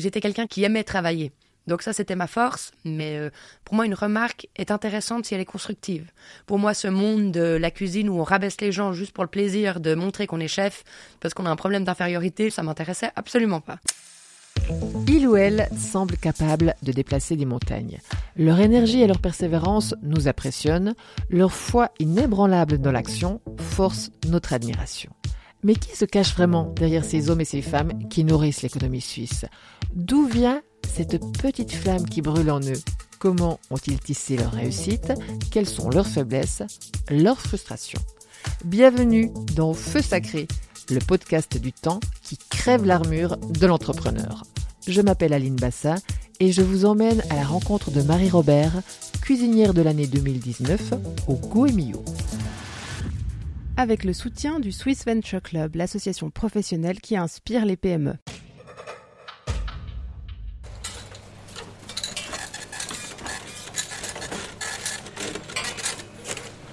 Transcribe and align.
j'étais 0.00 0.20
quelqu'un 0.20 0.46
qui 0.46 0.64
aimait 0.64 0.84
travailler. 0.84 1.32
Donc 1.68 1.82
ça, 1.82 1.92
c'était 1.92 2.16
ma 2.16 2.26
force, 2.26 2.72
mais 2.86 3.18
euh, 3.18 3.30
pour 3.64 3.74
moi, 3.74 3.84
une 3.84 3.94
remarque 3.94 4.48
est 4.56 4.70
intéressante 4.70 5.26
si 5.26 5.34
elle 5.34 5.40
est 5.42 5.44
constructive. 5.44 6.10
Pour 6.46 6.58
moi, 6.58 6.72
ce 6.72 6.88
monde 6.88 7.30
de 7.30 7.58
la 7.60 7.70
cuisine 7.70 8.08
où 8.08 8.18
on 8.18 8.24
rabaisse 8.24 8.60
les 8.62 8.72
gens 8.72 8.94
juste 8.94 9.12
pour 9.12 9.22
le 9.22 9.28
plaisir 9.28 9.78
de 9.78 9.94
montrer 9.94 10.26
qu'on 10.26 10.40
est 10.40 10.48
chef 10.48 10.82
parce 11.20 11.34
qu'on 11.34 11.44
a 11.44 11.50
un 11.50 11.56
problème 11.56 11.84
d'infériorité, 11.84 12.48
ça 12.48 12.62
m'intéressait 12.62 13.10
absolument 13.16 13.60
pas. 13.60 13.78
Il 15.06 15.26
ou 15.28 15.36
elle 15.36 15.68
semble 15.76 16.16
capable 16.16 16.74
de 16.82 16.92
déplacer 16.92 17.36
des 17.36 17.44
montagnes. 17.44 17.98
Leur 18.36 18.60
énergie 18.60 19.02
et 19.02 19.06
leur 19.06 19.18
persévérance 19.18 19.94
nous 20.02 20.26
impressionnent, 20.26 20.94
leur 21.28 21.52
foi 21.52 21.90
inébranlable 21.98 22.78
dans 22.78 22.92
l'action 22.92 23.40
force 23.58 24.10
notre 24.26 24.52
admiration. 24.52 25.10
Mais 25.64 25.74
qui 25.74 25.96
se 25.96 26.04
cache 26.04 26.34
vraiment 26.34 26.72
derrière 26.76 27.04
ces 27.04 27.30
hommes 27.30 27.40
et 27.40 27.44
ces 27.44 27.62
femmes 27.62 28.08
qui 28.08 28.24
nourrissent 28.24 28.62
l'économie 28.62 29.00
suisse 29.00 29.44
D'où 29.94 30.26
vient 30.26 30.62
cette 30.86 31.20
petite 31.38 31.72
flamme 31.72 32.08
qui 32.08 32.22
brûle 32.22 32.50
en 32.50 32.60
eux 32.60 32.80
Comment 33.18 33.58
ont-ils 33.70 33.98
tissé 33.98 34.36
leur 34.36 34.52
réussite 34.52 35.12
Quelles 35.50 35.68
sont 35.68 35.90
leurs 35.90 36.06
faiblesses 36.06 36.62
Leurs 37.10 37.40
frustrations 37.40 38.00
Bienvenue 38.64 39.32
dans 39.56 39.74
Feu 39.74 40.00
Sacré, 40.00 40.46
le 40.90 41.00
podcast 41.00 41.58
du 41.58 41.72
temps 41.72 41.98
qui 42.22 42.38
crève 42.50 42.84
l'armure 42.84 43.36
de 43.36 43.66
l'entrepreneur. 43.66 44.44
Je 44.86 45.00
m'appelle 45.00 45.32
Aline 45.32 45.56
Bassa 45.56 45.96
et 46.38 46.52
je 46.52 46.62
vous 46.62 46.84
emmène 46.84 47.22
à 47.30 47.34
la 47.34 47.44
rencontre 47.44 47.90
de 47.90 48.02
Marie 48.02 48.30
Robert, 48.30 48.72
cuisinière 49.20 49.74
de 49.74 49.82
l'année 49.82 50.06
2019 50.06 50.94
au 51.26 51.34
Goemio 51.34 52.04
avec 53.78 54.02
le 54.02 54.12
soutien 54.12 54.58
du 54.58 54.72
Swiss 54.72 55.04
Venture 55.06 55.40
Club, 55.40 55.76
l'association 55.76 56.30
professionnelle 56.30 57.00
qui 57.00 57.16
inspire 57.16 57.64
les 57.64 57.76
PME. 57.76 58.14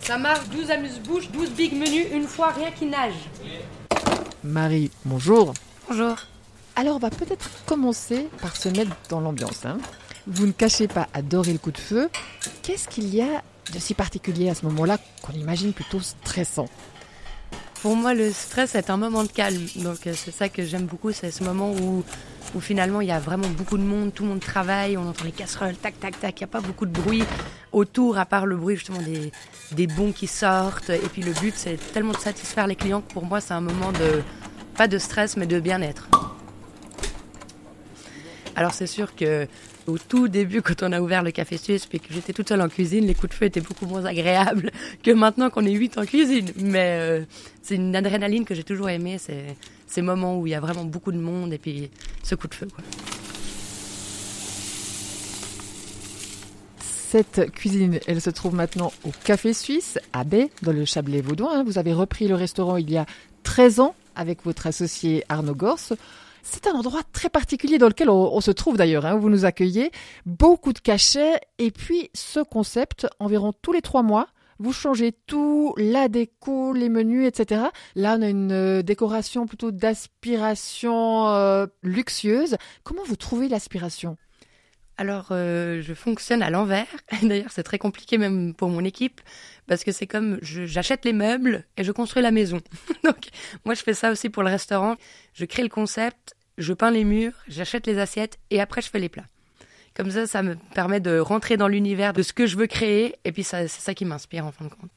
Ça 0.02 0.18
marche, 0.18 0.50
12 0.50 0.72
amuse-bouches, 0.72 1.30
12 1.30 1.52
big 1.52 1.74
menus, 1.74 2.08
une 2.12 2.28
fois 2.28 2.50
rien 2.50 2.72
qui 2.72 2.88
nage. 2.88 3.14
Marie, 4.44 4.90
bonjour. 5.06 5.54
Bonjour. 5.88 6.16
Alors 6.76 6.96
on 6.96 7.00
va 7.00 7.12
peut-être 7.12 7.52
commencer 7.68 8.28
par 8.42 8.56
se 8.56 8.70
mettre 8.70 8.96
dans 9.10 9.20
l'ambiance. 9.20 9.64
Hein. 9.66 9.78
Vous 10.26 10.48
ne 10.48 10.52
cachez 10.52 10.88
pas 10.88 11.08
adorer 11.14 11.54
le 11.54 11.60
coup 11.60 11.72
de 11.72 11.78
feu. 11.78 12.10
Qu'est-ce 12.64 12.88
qu'il 12.88 13.14
y 13.14 13.22
a 13.22 13.44
de 13.72 13.78
si 13.80 13.94
particulier 13.94 14.50
à 14.50 14.56
ce 14.56 14.66
moment-là 14.66 14.98
qu'on 15.22 15.34
imagine 15.34 15.72
plutôt 15.72 16.00
stressant? 16.00 16.68
Pour 17.86 17.96
moi, 17.96 18.16
le 18.16 18.32
stress 18.32 18.74
est 18.74 18.90
un 18.90 18.98
moment 18.98 19.22
de 19.22 19.28
calme. 19.28 19.64
Donc, 19.76 20.08
euh, 20.08 20.14
c'est 20.16 20.32
ça 20.32 20.50
que 20.50 20.66
j'aime 20.66 20.86
beaucoup. 20.86 21.12
C'est 21.12 21.30
ce 21.30 21.44
moment 21.44 21.72
où, 21.72 22.04
finalement, 22.60 23.00
il 23.00 23.10
y 23.10 23.12
a 23.12 23.20
vraiment 23.20 23.48
beaucoup 23.48 23.78
de 23.78 23.84
monde, 23.84 24.12
tout 24.12 24.24
le 24.24 24.30
monde 24.30 24.40
travaille, 24.40 24.98
on 24.98 25.08
entend 25.08 25.24
les 25.24 25.32
casseroles, 25.32 25.76
tac, 25.76 26.00
tac, 26.00 26.20
tac. 26.20 26.34
Il 26.42 26.44
n'y 26.44 26.46
a 26.46 26.48
pas 26.48 26.62
beaucoup 26.62 26.88
de 26.88 27.00
bruit 27.00 27.24
autour, 27.72 28.18
à 28.18 28.26
part 28.26 28.48
le 28.48 28.56
bruit 28.56 28.76
justement 28.76 29.04
des, 29.04 29.32
des 29.74 29.86
bons 29.86 30.14
qui 30.14 30.26
sortent. 30.26 30.90
Et 30.90 30.98
puis, 30.98 31.22
le 31.22 31.34
but, 31.34 31.54
c'est 31.56 31.78
tellement 31.94 32.14
de 32.14 32.18
satisfaire 32.18 32.66
les 32.66 32.76
clients 32.76 33.02
que 33.02 33.14
pour 33.14 33.24
moi, 33.24 33.40
c'est 33.40 33.54
un 33.54 33.62
moment 33.62 33.92
de, 33.92 34.24
pas 34.76 34.88
de 34.88 34.98
stress, 34.98 35.38
mais 35.38 35.46
de 35.46 35.60
bien-être. 35.60 36.10
Alors, 38.56 38.74
c'est 38.74 38.88
sûr 38.88 39.16
que 39.16 39.48
au 39.88 39.98
tout 39.98 40.28
début, 40.28 40.62
quand 40.62 40.82
on 40.82 40.92
a 40.92 41.02
ouvert 41.02 41.24
le 41.24 41.32
café 41.32 41.58
suisse, 41.58 41.86
puis 41.86 42.00
que 42.00 42.12
j'étais 42.12 42.34
toute 42.34 42.50
seule 42.50 42.62
en 42.62 42.70
cuisine, 42.70 43.06
les 43.06 43.14
coups 43.14 43.30
de 43.30 43.34
feu 43.34 43.46
étaient 43.46 43.62
beaucoup 43.62 43.86
moins 43.86 44.06
agréables 44.06 44.72
que 45.04 45.12
maintenant 45.12 45.50
qu'on 45.50 45.66
est 45.66 45.74
huit 45.74 45.98
en 45.98 46.06
cuisine. 46.06 46.50
Mais 46.58 46.98
euh, 47.00 47.26
c'est 47.62 47.76
une 47.76 47.96
adrénaline 47.96 48.46
que 48.46 48.56
j'ai 48.56 48.64
toujours 48.64 48.90
aimée, 48.90 49.18
c'est 49.18 49.56
ces 49.88 50.02
moments 50.02 50.40
où 50.40 50.48
il 50.48 50.52
y 50.52 50.56
a 50.56 50.60
vraiment 50.60 50.86
beaucoup 50.86 51.12
de 51.12 51.20
monde 51.20 51.54
et 51.54 51.58
puis 51.58 51.90
ce 52.24 52.36
coup 52.36 52.48
de 52.48 52.56
feu. 52.56 52.68
Cette 56.80 57.52
cuisine, 57.52 58.00
elle 58.08 58.20
se 58.20 58.30
trouve 58.30 58.56
maintenant 58.56 58.92
au 59.06 59.12
Café 59.24 59.54
Suisse, 59.54 60.00
à 60.12 60.24
Baie, 60.24 60.50
dans 60.64 60.74
le 60.74 60.84
Chablais 60.86 61.22
vaudois. 61.22 61.56
Hein. 61.56 61.64
Vous 61.64 61.78
avez 61.78 61.94
repris 61.94 62.28
le 62.28 62.36
restaurant 62.36 62.78
il 62.78 62.90
y 62.90 62.98
a 62.98 63.06
13 63.44 63.80
ans 63.80 63.96
avec 64.16 64.44
votre 64.44 64.68
associé 64.68 65.24
Arnaud 65.30 65.56
Gors. 65.56 65.94
C'est 66.48 66.68
un 66.68 66.74
endroit 66.74 67.02
très 67.12 67.30
particulier 67.30 67.80
dans 67.80 67.88
lequel 67.88 68.08
on, 68.08 68.40
se 68.40 68.52
trouve 68.52 68.78
d'ailleurs, 68.78 69.08
hein, 69.08 69.16
où 69.16 69.20
vous 69.20 69.30
nous 69.32 69.46
accueillez. 69.46 69.92
Beaucoup 70.28 70.74
de 70.74 70.80
cachets 70.80 71.40
et 71.58 71.72
puis 71.72 72.12
ce 72.14 72.40
concept, 72.40 73.08
environ 73.20 73.52
tous 73.52 73.74
les 73.74 73.82
trois 73.82 74.04
mois, 74.04 74.28
vous 74.60 74.72
changez 74.72 75.12
tout, 75.12 75.74
la 75.76 76.08
déco, 76.08 76.72
les 76.72 76.88
menus, 76.88 77.28
etc. 77.28 77.64
Là, 77.96 78.16
on 78.18 78.22
a 78.22 78.30
une 78.30 78.52
euh, 78.52 78.84
décoration 78.84 79.48
plutôt 79.48 79.72
d'aspiration 79.72 81.30
euh, 81.30 81.66
luxueuse. 81.82 82.58
Comment 82.84 83.04
vous 83.06 83.16
trouvez 83.16 83.50
l'aspiration? 83.50 84.16
Alors, 84.98 85.28
euh, 85.32 85.82
je 85.82 85.94
fonctionne 85.94 86.42
à 86.42 86.50
l'envers. 86.50 86.88
D'ailleurs, 87.22 87.52
c'est 87.52 87.64
très 87.64 87.78
compliqué 87.78 88.18
même 88.18 88.54
pour 88.54 88.70
mon 88.70 88.84
équipe 88.84 89.22
parce 89.68 89.84
que 89.84 89.92
c'est 89.92 90.08
comme 90.08 90.40
j'achète 90.42 91.06
les 91.06 91.14
meubles 91.14 91.66
et 91.76 91.84
je 91.84 91.92
construis 91.92 92.24
la 92.24 92.32
maison. 92.32 92.62
Donc, 93.04 93.30
moi, 93.66 93.74
je 93.74 93.84
fais 93.84 93.94
ça 93.94 94.12
aussi 94.12 94.30
pour 94.30 94.44
le 94.44 94.50
restaurant. 94.50 94.96
Je 95.34 95.46
crée 95.46 95.64
le 95.64 95.70
concept, 95.70 96.36
je 96.58 96.72
peins 96.74 96.92
les 96.92 97.04
murs, 97.04 97.34
j'achète 97.48 97.88
les 97.88 98.00
assiettes 98.00 98.38
et 98.52 98.62
après, 98.62 98.82
je 98.82 98.90
fais 98.90 99.00
les 99.00 99.10
plats. 99.10 99.26
Comme 99.96 100.12
ça, 100.12 100.28
ça 100.28 100.44
me 100.44 100.56
permet 100.74 101.00
de 101.00 101.20
rentrer 101.20 101.58
dans 101.58 101.68
l'univers 101.68 102.14
de 102.14 102.22
ce 102.22 102.34
que 102.34 102.46
je 102.46 102.58
veux 102.58 102.68
créer 102.68 103.16
et 103.26 103.32
puis 103.32 103.44
c'est 103.44 103.68
ça 103.68 103.94
qui 103.94 104.06
m'inspire 104.06 104.46
en 104.46 104.52
fin 104.52 104.66
de 104.66 104.70
compte. 104.70 104.92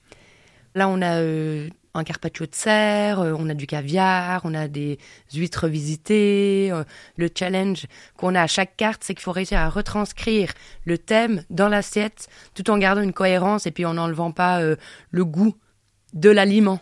Là, 0.75 0.89
on 0.89 1.01
a 1.03 1.21
euh, 1.21 1.69
un 1.99 2.05
carpaccio 2.05 2.47
de 2.47 2.55
serre, 2.55 3.21
euh, 3.21 3.35
on 3.39 3.49
a 3.49 3.55
du 3.55 3.67
caviar, 3.67 4.41
on 4.45 4.55
a 4.55 4.69
des 4.69 4.99
huîtres 5.33 5.69
visitées. 5.69 6.71
Euh, 6.73 6.85
le 7.17 7.29
challenge 7.35 7.87
qu'on 8.17 8.35
a 8.35 8.43
à 8.43 8.47
chaque 8.47 8.77
carte, 8.77 9.03
c'est 9.05 9.15
qu'il 9.15 9.23
faut 9.23 9.33
réussir 9.33 9.59
à 9.59 9.69
retranscrire 9.69 10.53
le 10.85 10.99
thème 10.99 11.43
dans 11.51 11.69
l'assiette 11.69 12.29
tout 12.55 12.71
en 12.71 12.79
gardant 12.79 13.03
une 13.03 13.13
cohérence 13.13 13.67
et 13.67 13.71
puis 13.71 13.85
en 13.85 13.95
n'enlevant 13.95 14.33
pas 14.33 14.61
euh, 14.61 14.77
le 15.11 15.25
goût 15.25 15.55
de 16.15 16.31
l'aliment. 16.31 16.81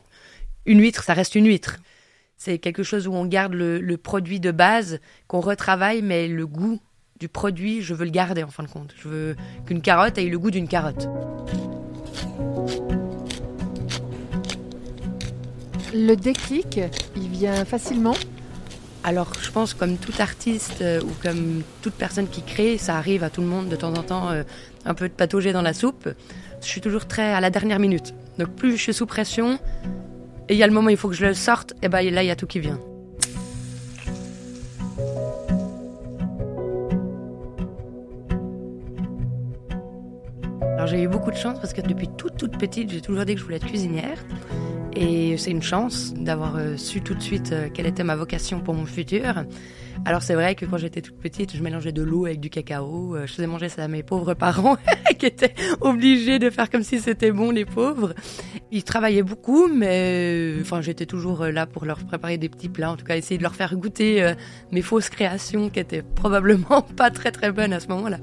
Une 0.66 0.80
huître, 0.80 1.02
ça 1.02 1.14
reste 1.14 1.34
une 1.34 1.46
huître. 1.46 1.78
C'est 2.36 2.58
quelque 2.58 2.82
chose 2.82 3.08
où 3.08 3.14
on 3.14 3.24
garde 3.24 3.54
le, 3.54 3.80
le 3.80 3.96
produit 3.96 4.40
de 4.40 4.50
base, 4.50 5.00
qu'on 5.26 5.40
retravaille, 5.40 6.02
mais 6.02 6.28
le 6.28 6.46
goût 6.46 6.80
du 7.18 7.28
produit, 7.28 7.82
je 7.82 7.94
veux 7.94 8.04
le 8.04 8.10
garder 8.10 8.42
en 8.42 8.50
fin 8.50 8.62
de 8.62 8.68
compte. 8.68 8.94
Je 8.96 9.08
veux 9.08 9.36
qu'une 9.66 9.80
carotte 9.80 10.18
ait 10.18 10.24
le 10.24 10.38
goût 10.38 10.50
d'une 10.50 10.68
carotte. 10.68 11.08
Le 15.94 16.14
déclic, 16.14 16.80
il 17.16 17.28
vient 17.28 17.64
facilement 17.64 18.14
alors, 19.08 19.30
je 19.40 19.52
pense 19.52 19.72
comme 19.72 19.98
tout 19.98 20.14
artiste 20.18 20.82
euh, 20.82 21.00
ou 21.00 21.12
comme 21.22 21.62
toute 21.80 21.94
personne 21.94 22.26
qui 22.26 22.42
crée, 22.42 22.76
ça 22.76 22.96
arrive 22.96 23.22
à 23.22 23.30
tout 23.30 23.40
le 23.40 23.46
monde 23.46 23.68
de 23.68 23.76
temps 23.76 23.94
en 23.94 24.02
temps 24.02 24.30
euh, 24.30 24.42
un 24.84 24.94
peu 24.94 25.08
de 25.08 25.14
patauger 25.14 25.52
dans 25.52 25.62
la 25.62 25.74
soupe. 25.74 26.08
Je 26.60 26.66
suis 26.66 26.80
toujours 26.80 27.06
très 27.06 27.32
à 27.32 27.40
la 27.40 27.50
dernière 27.50 27.78
minute. 27.78 28.14
Donc, 28.36 28.48
plus 28.56 28.72
je 28.72 28.82
suis 28.82 28.94
sous 28.94 29.06
pression 29.06 29.60
et 30.48 30.54
il 30.54 30.56
y 30.56 30.64
a 30.64 30.66
le 30.66 30.72
moment 30.72 30.88
où 30.88 30.90
il 30.90 30.96
faut 30.96 31.08
que 31.08 31.14
je 31.14 31.24
le 31.24 31.34
sorte, 31.34 31.74
et 31.82 31.88
ben 31.88 32.02
là, 32.12 32.24
il 32.24 32.26
y 32.26 32.30
a 32.32 32.34
tout 32.34 32.48
qui 32.48 32.58
vient. 32.58 32.80
Alors, 40.74 40.88
j'ai 40.88 41.02
eu 41.02 41.08
beaucoup 41.08 41.30
de 41.30 41.36
chance 41.36 41.60
parce 41.60 41.72
que 41.72 41.80
depuis 41.80 42.08
toute 42.08 42.36
toute 42.36 42.58
petite, 42.58 42.90
j'ai 42.90 43.00
toujours 43.00 43.24
dit 43.24 43.34
que 43.34 43.38
je 43.38 43.44
voulais 43.44 43.58
être 43.58 43.66
cuisinière. 43.66 44.18
Et 44.98 45.36
c'est 45.36 45.50
une 45.50 45.62
chance 45.62 46.14
d'avoir 46.14 46.56
euh, 46.56 46.78
su 46.78 47.02
tout 47.02 47.12
de 47.12 47.20
suite 47.20 47.52
euh, 47.52 47.68
quelle 47.72 47.84
était 47.84 48.02
ma 48.02 48.16
vocation 48.16 48.60
pour 48.60 48.72
mon 48.72 48.86
futur. 48.86 49.44
Alors 50.06 50.22
c'est 50.22 50.34
vrai 50.34 50.54
que 50.54 50.64
quand 50.64 50.78
j'étais 50.78 51.02
toute 51.02 51.18
petite, 51.18 51.54
je 51.54 51.62
mélangeais 51.62 51.92
de 51.92 52.00
l'eau 52.00 52.24
avec 52.24 52.40
du 52.40 52.48
cacao. 52.48 53.14
Euh, 53.14 53.26
je 53.26 53.34
faisais 53.34 53.46
manger 53.46 53.68
ça 53.68 53.84
à 53.84 53.88
mes 53.88 54.02
pauvres 54.02 54.32
parents 54.32 54.78
qui 55.18 55.26
étaient 55.26 55.54
obligés 55.82 56.38
de 56.38 56.48
faire 56.48 56.70
comme 56.70 56.82
si 56.82 56.98
c'était 56.98 57.30
bon 57.30 57.50
les 57.50 57.66
pauvres. 57.66 58.14
Ils 58.72 58.84
travaillaient 58.84 59.22
beaucoup, 59.22 59.68
mais 59.68 60.54
enfin 60.62 60.80
j'étais 60.80 61.04
toujours 61.04 61.44
là 61.44 61.66
pour 61.66 61.84
leur 61.84 61.98
préparer 61.98 62.38
des 62.38 62.48
petits 62.48 62.70
plats, 62.70 62.90
en 62.90 62.96
tout 62.96 63.04
cas 63.04 63.16
essayer 63.16 63.36
de 63.36 63.42
leur 63.42 63.54
faire 63.54 63.76
goûter 63.76 64.32
mes 64.72 64.82
fausses 64.82 65.10
créations 65.10 65.68
qui 65.68 65.78
étaient 65.78 66.02
probablement 66.02 66.80
pas 66.96 67.10
très 67.10 67.32
très 67.32 67.52
bonnes 67.52 67.74
à 67.74 67.80
ce 67.80 67.88
moment-là. 67.88 68.18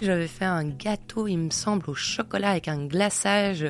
J'avais 0.00 0.28
fait 0.28 0.44
un 0.44 0.64
gâteau, 0.64 1.26
il 1.26 1.38
me 1.38 1.50
semble, 1.50 1.90
au 1.90 1.94
chocolat 1.94 2.50
avec 2.50 2.68
un 2.68 2.86
glaçage 2.86 3.66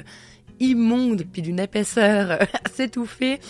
immonde, 0.60 1.24
puis 1.32 1.40
d'une 1.42 1.58
épaisseur 1.58 2.38
assez 2.64 2.84
étouffée. 2.84 3.40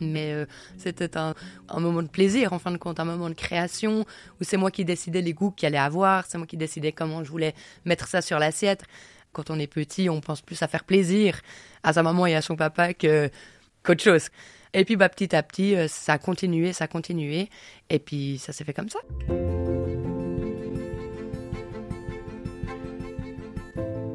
Mais 0.00 0.32
euh, 0.32 0.44
c'était 0.76 1.16
un, 1.16 1.34
moment 1.74 2.02
de 2.02 2.08
plaisir, 2.08 2.52
en 2.52 2.58
fin 2.58 2.70
de 2.70 2.76
compte, 2.76 3.00
un 3.00 3.04
moment 3.04 3.30
de 3.30 3.34
création, 3.34 4.04
où 4.40 4.44
c'est 4.44 4.56
moi 4.56 4.70
qui 4.70 4.84
décidais 4.84 5.22
les 5.22 5.32
goûts 5.32 5.52
qu'il 5.52 5.66
allait 5.66 5.78
avoir, 5.78 6.26
c'est 6.26 6.36
moi 6.36 6.46
qui 6.46 6.56
décidais 6.56 6.92
comment 6.92 7.24
je 7.24 7.30
voulais 7.30 7.54
mettre 7.84 8.08
ça 8.08 8.20
sur 8.20 8.38
l'assiette. 8.38 8.84
Quand 9.32 9.50
on 9.50 9.58
est 9.58 9.66
petit, 9.66 10.10
on 10.10 10.20
pense 10.20 10.42
plus 10.42 10.60
à 10.62 10.68
faire 10.68 10.84
plaisir 10.84 11.40
à 11.82 11.92
sa 11.92 12.02
maman 12.02 12.26
et 12.26 12.34
à 12.34 12.42
son 12.42 12.56
papa 12.56 12.92
que 12.92 13.30
qu'autre 13.82 14.02
chose. 14.02 14.28
Et 14.74 14.84
puis 14.84 14.96
bah, 14.96 15.08
petit 15.08 15.34
à 15.34 15.42
petit, 15.42 15.76
euh, 15.76 15.86
ça 15.88 16.14
a 16.14 16.18
continué, 16.18 16.72
ça 16.72 16.84
a 16.84 16.88
continué, 16.88 17.48
et 17.88 17.98
puis 17.98 18.38
ça 18.38 18.52
s'est 18.52 18.64
fait 18.64 18.74
comme 18.74 18.88
ça. 18.90 18.98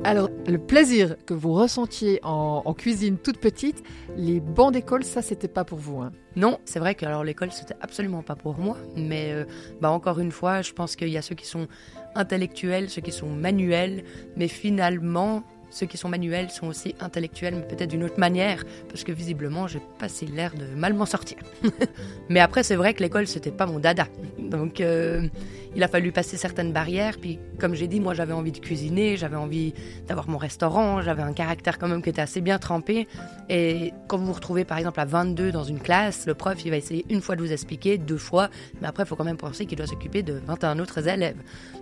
Alors, 0.04 0.30
le 0.48 0.58
plaisir 0.58 1.16
que 1.28 1.36
vous 1.36 1.54
ressentiez 1.54 2.20
en, 2.24 2.74
cuisine 2.74 3.18
toute 3.20 3.38
petite, 3.40 3.84
les 4.18 4.40
bancs 4.40 4.74
d'école, 4.74 5.04
ça, 5.04 5.22
c'était 5.22 5.48
pas 5.48 5.64
pour 5.64 5.78
vous. 5.78 6.02
Hein 6.02 6.12
non, 6.36 6.60
c'est 6.66 6.80
vrai 6.80 6.96
que 6.96 7.06
alors 7.06 7.24
l'école, 7.24 7.52
c'était 7.52 7.76
absolument 7.82 8.24
pas 8.24 8.36
pour 8.36 8.58
moi. 8.58 8.78
Mais 8.96 9.32
euh, 9.32 9.46
bah, 9.80 9.92
encore 9.92 10.20
une 10.20 10.32
fois, 10.32 10.64
je 10.64 10.74
pense 10.74 10.96
qu'il 10.96 11.10
y 11.10 11.18
a 11.18 11.22
ceux 11.22 11.36
qui 11.36 11.46
sont 11.46 11.68
intellectuels, 12.16 12.90
ceux 12.90 13.02
qui 13.02 13.12
sont 13.12 13.30
manuels. 13.30 14.04
Mais 14.38 14.48
finalement, 14.48 15.44
ceux 15.72 15.86
qui 15.88 15.98
sont 15.98 16.10
manuels 16.10 16.50
sont 16.52 16.68
aussi 16.68 16.96
intellectuels, 17.00 17.56
mais 17.56 17.62
peut-être 17.64 17.90
d'une 17.90 18.04
autre 18.04 18.20
manière, 18.20 18.64
parce 18.90 19.04
que 19.04 19.12
visiblement, 19.12 19.68
j'ai 19.68 19.82
passé 19.98 20.26
l'air 20.26 20.54
de 20.54 20.66
mal 20.76 20.94
m'en 20.94 21.06
sortir. 21.06 21.38
mais 22.30 22.40
après, 22.40 22.64
c'est 22.64 22.76
vrai 22.76 22.94
que 22.94 23.02
l'école, 23.02 23.26
c'était 23.26 23.52
pas 23.52 23.66
mon 23.66 23.80
dada. 23.80 24.08
Donc, 24.38 24.82
euh, 24.82 25.28
il 25.76 25.84
a 25.84 25.88
fallu 25.88 26.12
passer 26.12 26.38
certaines 26.38 26.74
barrières. 26.74 27.18
Puis, 27.20 27.40
comme 27.60 27.74
j'ai 27.74 27.88
dit, 27.88 28.00
moi, 28.00 28.14
j'avais 28.14 28.34
envie 28.34 28.52
de 28.52 28.60
cuisiner, 28.60 29.16
j'avais 29.16 29.38
envie 29.38 29.74
d'avoir 30.08 30.30
mon 30.30 30.38
restaurant, 30.38 31.02
j'avais 31.02 31.24
un 31.24 31.34
caractère 31.34 31.80
quand 31.80 31.88
même 31.88 32.02
qui 32.02 32.10
était 32.10 32.22
assez 32.22 32.42
bien 32.42 32.60
trempé. 32.60 33.08
Et 33.50 33.94
quand 34.08 34.18
vous 34.18 34.26
vous 34.26 34.34
retrouvez, 34.34 34.66
par 34.66 34.78
exemple, 34.78 35.00
à 35.00 35.06
22 35.06 35.52
dans 35.52 35.64
une 35.64 35.80
classe, 35.80 36.26
le 36.28 36.34
prof, 36.34 36.58
il 36.66 36.72
va 36.72 36.78
essayer 36.78 37.06
une 37.10 37.22
fois 37.22 37.36
de 37.36 37.42
vous 37.42 37.52
expliquer, 37.52 37.98
deux 37.98 38.18
fois, 38.18 38.50
mais 38.82 38.88
après, 38.88 39.04
il 39.04 39.06
faut 39.06 39.16
quand 39.16 39.24
même 39.24 39.38
penser 39.38 39.66
qu'il 39.66 39.78
doit 39.78 39.88
s'occuper 39.88 40.24
de 40.24 40.34
21 40.46 40.80
autres 40.80 41.08
élèves. 41.08 41.38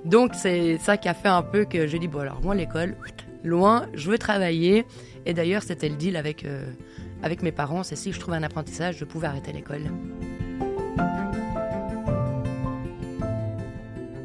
Donc, 0.05 0.35
c'est 0.35 0.77
ça 0.77 0.97
qui 0.97 1.09
a 1.09 1.13
fait 1.13 1.27
un 1.27 1.41
peu 1.41 1.65
que 1.65 1.87
j'ai 1.87 1.99
dit, 1.99 2.07
bon, 2.07 2.19
alors 2.19 2.41
moi, 2.41 2.53
l'école, 2.53 2.95
loin, 3.43 3.87
je 3.93 4.09
veux 4.09 4.17
travailler. 4.17 4.85
Et 5.25 5.33
d'ailleurs, 5.33 5.63
c'était 5.63 5.89
le 5.89 5.95
deal 5.95 6.15
avec, 6.17 6.45
euh, 6.45 6.71
avec 7.23 7.41
mes 7.41 7.51
parents, 7.51 7.83
c'est 7.83 7.95
si 7.95 8.11
je 8.11 8.19
trouvais 8.19 8.37
un 8.37 8.43
apprentissage, 8.43 8.97
je 8.97 9.05
pouvais 9.05 9.27
arrêter 9.27 9.51
l'école. 9.51 9.83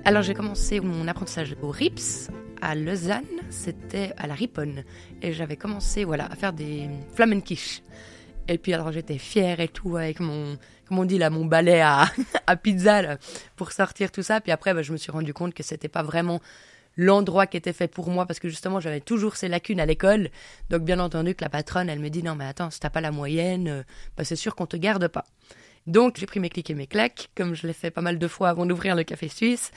Alors 0.06 0.22
j'ai 0.22 0.34
commencé 0.34 0.81
mon 0.81 1.08
apprentissage 1.08 1.56
au 1.62 1.70
RIPS 1.70 2.31
à 2.61 2.75
Lausanne, 2.75 3.25
c'était 3.49 4.12
à 4.19 4.26
la 4.26 4.34
Riponne. 4.34 4.84
Et 5.22 5.32
j'avais 5.32 5.56
commencé 5.56 6.05
voilà, 6.05 6.26
à 6.26 6.37
faire 6.37 6.52
des 6.52 6.88
flamenquiches. 7.14 7.82
Et 8.46 8.58
puis 8.58 8.75
alors 8.75 8.93
j'étais 8.93 9.16
fière 9.16 9.61
et 9.61 9.69
tout 9.69 9.96
avec 9.96 10.20
mon, 10.20 10.58
comme 10.87 10.99
on 10.99 11.05
dit 11.06 11.16
là, 11.16 11.31
mon 11.31 11.46
balai 11.46 11.81
à, 11.81 12.05
à 12.46 12.56
pizza 12.56 13.16
pour 13.56 13.72
sortir 13.72 14.12
tout 14.12 14.22
ça. 14.22 14.43
Puis 14.43 14.52
après, 14.52 14.75
bah, 14.75 14.82
je 14.82 14.93
me 14.93 14.99
suis 14.99 15.11
rendu 15.11 15.32
compte 15.32 15.55
que 15.55 15.62
c'était 15.62 15.88
pas 15.88 16.02
vraiment 16.02 16.40
l'endroit 16.96 17.46
qui 17.46 17.56
était 17.56 17.73
fait 17.73 17.88
pour 17.88 18.11
moi 18.11 18.26
parce 18.26 18.38
que 18.38 18.49
justement 18.49 18.81
j'avais 18.81 19.00
toujours 19.00 19.37
ces 19.37 19.49
lacunes 19.49 19.81
à 19.81 19.87
l'école. 19.87 20.31
Donc 20.70 20.82
bien 20.82 20.99
entendu 21.00 21.35
que 21.35 21.44
la 21.44 21.50
patronne, 21.50 21.88
elle 21.88 22.00
me 22.00 22.11
dit 22.11 22.23
non 22.23 22.35
mais 22.35 22.46
attends, 22.46 22.70
si 22.70 22.81
t'as 22.81 22.91
pas 22.91 23.00
la 23.00 23.11
moyenne, 23.11 23.69
euh, 23.69 23.82
bah, 24.17 24.25
c'est 24.25 24.37
sûr 24.37 24.55
qu'on 24.55 24.67
te 24.67 24.76
garde 24.76 25.08
pas. 25.08 25.25
Donc 25.87 26.17
j'ai 26.19 26.26
pris 26.26 26.41
mes 26.41 26.49
clics 26.49 26.70
et 26.70 26.75
mes 26.75 26.87
claques, 26.87 27.31
comme 27.35 27.55
je 27.55 27.67
l'ai 27.67 27.73
fait 27.73 27.91
pas 27.91 28.00
mal 28.00 28.19
de 28.19 28.29
fois 28.29 28.49
avant 28.49 28.67
d'ouvrir 28.67 28.96
le 28.96 29.05
café 29.05 29.29
suisse. 29.29 29.70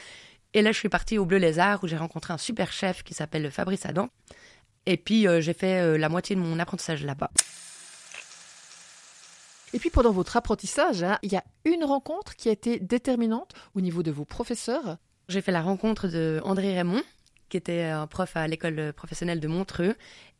Et 0.53 0.61
là 0.61 0.71
je 0.71 0.77
suis 0.77 0.89
partie 0.89 1.17
au 1.17 1.25
Bleu 1.25 1.37
Lézard 1.37 1.83
où 1.83 1.87
j'ai 1.87 1.97
rencontré 1.97 2.33
un 2.33 2.37
super 2.37 2.71
chef 2.71 3.03
qui 3.03 3.13
s'appelle 3.13 3.51
Fabrice 3.51 3.85
Adam. 3.85 4.09
Et 4.85 4.97
puis 4.97 5.27
euh, 5.27 5.41
j'ai 5.41 5.53
fait 5.53 5.81
euh, 5.81 5.97
la 5.97 6.09
moitié 6.09 6.35
de 6.35 6.41
mon 6.41 6.59
apprentissage 6.59 7.03
là-bas. 7.03 7.31
Et 9.73 9.79
puis 9.79 9.89
pendant 9.89 10.11
votre 10.11 10.37
apprentissage, 10.37 11.03
hein, 11.03 11.19
il 11.23 11.33
y 11.33 11.35
a 11.35 11.43
une 11.65 11.83
rencontre 11.83 12.35
qui 12.35 12.47
a 12.47 12.53
été 12.53 12.79
déterminante 12.79 13.53
au 13.75 13.81
niveau 13.81 14.01
de 14.01 14.11
vos 14.11 14.23
professeurs 14.23 14.97
j'ai 15.27 15.41
fait 15.41 15.51
la 15.51 15.61
rencontre 15.61 16.07
de 16.07 16.41
André 16.43 16.75
Raymond, 16.75 17.03
qui 17.49 17.57
était 17.57 17.83
un 17.83 18.07
prof 18.07 18.35
à 18.35 18.47
l'école 18.47 18.93
professionnelle 18.93 19.39
de 19.39 19.47
Montreux. 19.47 19.95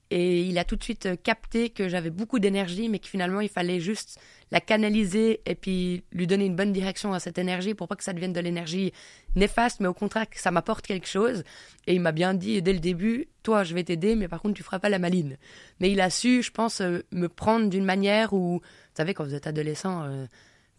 Et 0.09 0.43
il 0.43 0.57
a 0.57 0.63
tout 0.63 0.77
de 0.77 0.83
suite 0.83 1.21
capté 1.21 1.69
que 1.69 1.89
j'avais 1.89 2.09
beaucoup 2.09 2.39
d'énergie, 2.39 2.87
mais 2.87 2.99
que 2.99 3.07
finalement 3.07 3.41
il 3.41 3.49
fallait 3.49 3.81
juste 3.81 4.19
la 4.51 4.61
canaliser 4.61 5.41
et 5.45 5.55
puis 5.55 6.05
lui 6.13 6.27
donner 6.27 6.45
une 6.45 6.55
bonne 6.55 6.71
direction 6.71 7.11
à 7.11 7.19
cette 7.19 7.37
énergie 7.37 7.73
pour 7.73 7.89
pas 7.89 7.97
que 7.97 8.05
ça 8.05 8.13
devienne 8.13 8.31
de 8.31 8.39
l'énergie 8.39 8.93
néfaste, 9.35 9.81
mais 9.81 9.87
au 9.87 9.93
contraire 9.93 10.29
que 10.29 10.39
ça 10.39 10.49
m'apporte 10.49 10.87
quelque 10.87 11.07
chose. 11.07 11.43
Et 11.87 11.95
il 11.95 11.99
m'a 11.99 12.13
bien 12.13 12.33
dit 12.33 12.61
dès 12.61 12.71
le 12.71 12.79
début, 12.79 13.27
toi 13.43 13.65
je 13.65 13.73
vais 13.73 13.83
t'aider, 13.83 14.15
mais 14.15 14.29
par 14.29 14.41
contre 14.41 14.55
tu 14.55 14.63
feras 14.63 14.79
pas 14.79 14.87
la 14.87 14.99
maline. 14.99 15.35
Mais 15.81 15.91
il 15.91 15.99
a 15.99 16.09
su, 16.09 16.41
je 16.41 16.51
pense, 16.51 16.79
euh, 16.79 16.99
me 17.11 17.27
prendre 17.27 17.69
d'une 17.69 17.83
manière 17.83 18.31
où, 18.31 18.59
vous 18.59 18.61
savez, 18.93 19.13
quand 19.13 19.25
vous 19.25 19.35
êtes 19.35 19.47
adolescent, 19.47 20.03
euh, 20.05 20.25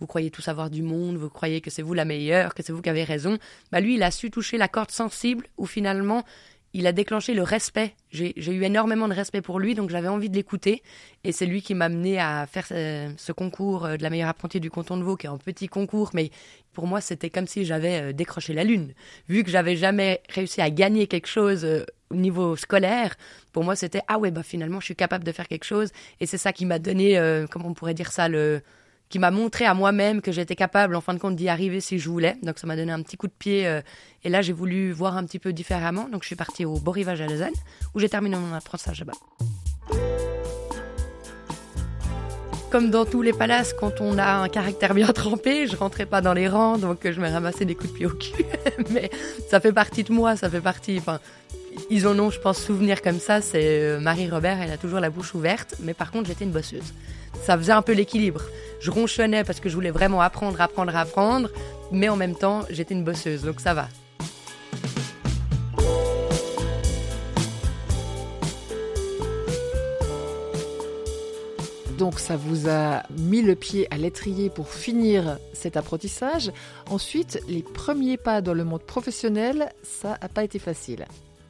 vous 0.01 0.07
croyez 0.07 0.31
tout 0.31 0.43
savoir 0.43 0.71
du 0.71 0.83
monde, 0.83 1.17
vous 1.17 1.31
croyez 1.31 1.61
que 1.61 1.71
c'est 1.71 1.83
vous 1.83 1.95
la 1.95 2.05
meilleure, 2.05 2.55
que 2.55 2.63
c'est 2.63 2.73
vous 2.73 2.83
qui 2.83 2.91
avez 2.91 3.05
raison. 3.05 3.39
Bah 3.73 3.81
lui, 3.81 3.95
il 3.95 4.03
a 4.03 4.11
su 4.11 4.31
toucher 4.31 4.59
la 4.59 4.69
corde 4.69 4.91
sensible 4.91 5.47
où 5.57 5.67
finalement 5.67 6.25
il 6.75 6.87
a 6.87 6.93
déclenché 6.93 7.35
le 7.35 7.43
respect. 7.43 7.95
J'ai 8.11 8.35
eu 8.37 8.63
énormément 8.63 9.09
de 9.09 9.15
respect 9.15 9.41
pour 9.41 9.59
lui, 9.59 9.75
donc 9.75 9.91
j'avais 9.91 10.09
envie 10.09 10.29
de 10.29 10.35
l'écouter. 10.35 10.83
Et 11.25 11.33
c'est 11.33 11.47
lui 11.47 11.63
qui 11.63 11.75
m'a 11.75 11.87
amené 11.87 12.19
à 12.19 12.47
faire 12.47 12.67
ce, 12.67 13.33
concours 13.33 13.87
euh, 13.87 13.97
de 13.97 14.03
la 14.03 14.11
meilleure 14.11 14.29
apprentie 14.29 14.61
du 14.61 14.71
canton 14.71 14.97
de 14.97 15.03
Vaud, 15.03 15.17
qui 15.17 15.27
est 15.27 15.31
un 15.31 15.39
petit 15.39 15.69
concours, 15.69 16.11
mais 16.13 16.31
pour 16.75 16.87
moi, 16.87 17.01
c'était 17.01 17.31
comme 17.31 17.47
si 17.47 17.65
j'avais 17.65 18.01
euh, 18.01 18.13
décroché 18.13 18.53
la 18.53 18.65
lune. 18.65 18.93
Vu 19.29 19.45
que 19.45 19.51
j'avais 19.51 19.77
jamais 19.77 20.21
réussi 20.29 20.61
à 20.61 20.71
gagner 20.71 21.07
quelque 21.07 21.27
chose 21.27 21.65
euh, 21.65 21.85
au 22.11 22.17
niveau 22.17 22.55
scolaire, 22.55 23.17
pour 23.53 23.65
moi, 23.65 23.75
c'était 23.75 24.03
ah 24.07 24.19
ouais, 24.19 24.31
bah 24.31 24.43
finalement, 24.43 24.81
je 24.81 24.87
suis 24.87 24.97
capable 24.97 25.25
de 25.25 25.33
faire 25.33 25.49
quelque 25.49 25.65
chose. 25.65 25.91
Et 26.21 26.27
c'est 26.27 26.39
ça 26.39 26.53
qui 26.53 26.67
m'a 26.67 26.79
donné, 26.79 27.21
comment 27.51 27.69
on 27.69 27.75
pourrait 27.75 27.93
dire 27.93 28.13
ça, 28.13 28.29
le 28.29 28.63
qui 29.09 29.19
m'a 29.19 29.31
montré 29.31 29.65
à 29.65 29.75
moi-même 29.75 30.21
que 30.21 30.33
j'étais 30.33 30.57
capable, 30.57 30.95
en 30.95 31.01
fin 31.01 31.15
de 31.15 31.19
compte, 31.19 31.37
d'y 31.37 31.49
arriver 31.49 31.81
si 31.81 31.99
je 31.99 32.09
voulais. 32.09 32.37
Donc 32.43 32.59
ça 32.59 32.67
m'a 32.67 32.77
donné 32.77 32.93
un 32.93 33.03
petit 33.03 33.17
coup 33.17 33.27
de 33.27 33.33
pied. 33.33 33.67
Euh, 33.67 33.81
et 34.25 34.29
là, 34.29 34.43
j'ai 34.43 34.53
voulu 34.53 34.93
voir 34.93 35.17
un 35.17 35.25
petit 35.25 35.39
peu 35.39 35.53
différemment. 35.53 36.09
Donc 36.09 36.23
je 36.23 36.27
suis 36.27 36.37
partie 36.37 36.65
au 36.65 36.75
Beau 36.75 36.91
Rivage 36.91 37.21
à 37.21 37.27
Lausanne, 37.27 37.55
où 37.95 38.01
j'ai 38.01 38.09
terminé 38.09 38.37
mon 38.37 38.55
apprentissage 38.55 39.01
là-bas. 39.01 39.15
Comme 42.71 42.91
dans 42.91 43.07
tous 43.07 43.23
les 43.23 43.33
palaces, 43.33 43.73
quand 43.73 44.03
on 44.03 44.19
a 44.19 44.31
un 44.31 44.49
caractère 44.51 44.93
bien 44.93 45.07
trempé, 45.15 45.67
je 45.67 45.77
rentrais 45.77 46.05
pas 46.05 46.21
dans 46.21 46.35
les 46.35 46.49
rangs, 46.49 46.77
donc 46.77 47.11
je 47.11 47.19
me 47.19 47.29
ramassais 47.29 47.65
des 47.65 47.75
coups 47.75 47.93
de 47.93 47.97
pied 47.97 48.07
au 48.07 48.11
cul. 48.11 48.45
Mais 48.91 49.11
ça 49.49 49.59
fait 49.59 49.73
partie 49.73 50.05
de 50.05 50.13
moi, 50.13 50.37
ça 50.37 50.51
fait 50.51 50.61
partie. 50.61 50.99
Enfin, 50.99 51.19
ils 51.89 52.07
en 52.07 52.19
ont, 52.19 52.31
je 52.31 52.39
pense, 52.39 52.59
souvenir 52.59 53.01
comme 53.01 53.21
ça. 53.21 53.41
C'est 53.41 53.81
euh, 53.81 54.01
Marie 54.01 54.29
Robert, 54.29 54.61
elle 54.61 54.71
a 54.71 54.77
toujours 54.77 55.01
la 55.01 55.09
bouche 55.09 55.35
ouverte. 55.35 55.77
Mais 55.81 55.95
par 55.95 56.11
contre, 56.11 56.27
j'étais 56.27 56.45
une 56.45 56.51
bosseuse. 56.51 56.93
Ça 57.43 57.57
faisait 57.57 57.73
un 57.73 57.83
peu 57.83 57.93
l'équilibre. 57.93 58.43
Je 58.81 58.91
ronchonnais 58.91 59.45
parce 59.45 59.61
que 59.61 59.69
je 59.69 59.75
voulais 59.75 59.91
vraiment 59.91 60.21
apprendre, 60.21 60.61
apprendre, 60.61 60.95
apprendre. 60.95 61.51
Mais 61.91 62.09
en 62.09 62.17
même 62.17 62.35
temps, 62.35 62.63
j'étais 62.71 62.95
une 62.95 63.05
bosseuse, 63.05 63.43
donc 63.43 63.61
ça 63.61 63.75
va. 63.75 63.89
Donc 71.99 72.21
ça 72.21 72.37
vous 72.37 72.69
a 72.69 73.03
mis 73.11 73.43
le 73.43 73.57
pied 73.57 73.89
à 73.93 73.99
l'étrier 73.99 74.51
pour 74.51 74.71
finir 74.71 75.37
cet 75.53 75.77
apprentissage. 75.77 76.53
Ensuite, 76.89 77.41
les 77.49 77.63
premiers 77.63 78.17
pas 78.17 78.41
dans 78.41 78.55
le 78.55 78.63
monde 78.63 78.85
professionnel, 78.85 79.73
ça 79.83 80.17
n'a 80.23 80.29
pas 80.29 80.45
été 80.45 80.61
facile. 80.61 81.07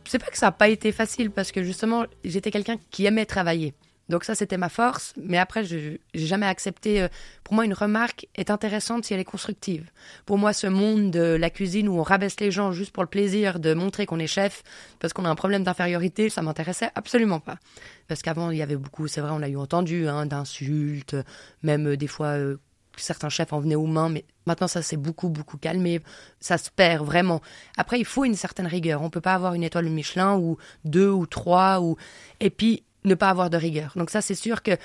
C'est 0.07 0.19
pas 0.19 0.31
que 0.31 0.39
ça 0.39 0.47
n'a 0.47 0.53
pas 0.53 0.71
été 0.71 0.91
facile 0.91 1.31
parce 1.31 1.53
que 1.53 1.63
justement, 1.63 2.07
j'étais 2.25 2.51
quelqu'un 2.51 2.77
qui 2.91 3.05
aimait 3.05 3.27
travailler. 3.27 3.75
Donc 4.09 4.25
ça, 4.25 4.35
c'était 4.35 4.57
ma 4.57 4.69
force. 4.69 5.13
Mais 5.17 5.39
après, 5.39 5.65
je 5.65 5.77
n'ai 5.77 6.01
jamais 6.15 6.47
accepté. 6.47 7.03
Euh, 7.03 7.09
pour 7.45 7.55
moi, 7.55 7.65
une 7.65 7.75
remarque 7.75 8.27
est 8.35 8.51
intéressante 8.51 9.05
si 9.05 9.15
elle 9.15 9.21
est 9.21 9.25
constructive. 9.25 9.91
Pour 10.27 10.39
moi, 10.39 10.53
ce 10.53 10.67
monde 10.67 11.11
de 11.11 11.37
la 11.39 11.51
cuisine 11.51 11.89
où 11.89 11.99
on 11.99 12.03
rabaisse 12.03 12.41
les 12.41 12.51
gens 12.51 12.73
juste 12.73 12.93
pour 12.93 13.03
le 13.03 13.09
plaisir 13.09 13.59
de 13.61 13.75
montrer 13.75 14.07
qu'on 14.07 14.19
est 14.19 14.27
chef 14.27 14.63
parce 14.99 15.13
qu'on 15.13 15.25
a 15.25 15.31
un 15.31 15.35
problème 15.35 15.65
d'infériorité, 15.65 16.31
ça 16.31 16.43
m'intéressait 16.43 16.91
absolument 16.95 17.41
pas. 17.41 17.59
Parce 18.07 18.23
qu'avant, 18.23 18.51
il 18.51 18.59
y 18.59 18.63
avait 18.63 18.77
beaucoup, 18.77 19.07
c'est 19.09 19.21
vrai, 19.21 19.31
on 19.31 19.39
l'a 19.39 19.49
eu 19.49 19.57
entendu, 19.57 20.09
hein, 20.09 20.27
d'insultes, 20.27 21.17
même 21.63 21.89
euh, 21.89 21.97
des 21.97 22.07
fois 22.07 22.29
euh, 22.29 22.57
certains 22.97 23.29
chefs 23.29 23.53
en 23.53 23.61
venaient 23.61 23.75
aux 23.75 23.87
mains, 23.87 24.09
mais 24.09 24.25
maintenant 24.47 24.69
ça 24.69 24.83
s'est 24.83 24.97
beaucoup, 24.97 25.29
beaucoup 25.29 25.57
calmé. 25.57 26.01
Ça 26.41 26.59
se 26.59 26.71
perd 26.71 27.05
vraiment. 27.05 27.41
Après, 27.77 27.99
il 27.99 28.05
faut 28.05 28.25
une 28.25 28.35
certaine 28.35 28.67
rigueur. 28.67 29.03
On 29.03 29.11
peut 29.11 29.21
pas 29.21 29.35
avoir 29.35 29.55
une 29.55 29.63
étoile 29.63 29.89
Michelin 29.89 30.37
ou 30.37 30.57
deux 30.85 31.11
ou 31.11 31.27
trois 31.27 31.81
ou 31.81 31.97
et 32.41 32.51
puis 32.51 32.85
ne 33.05 33.15
pas 33.15 33.31
avoir 33.31 33.51
de 33.51 33.57
rigueur. 33.57 33.93
Donc 33.97 34.11
ça, 34.11 34.21
c'est 34.21 34.35
sûr 34.35 34.63
que 34.63 34.77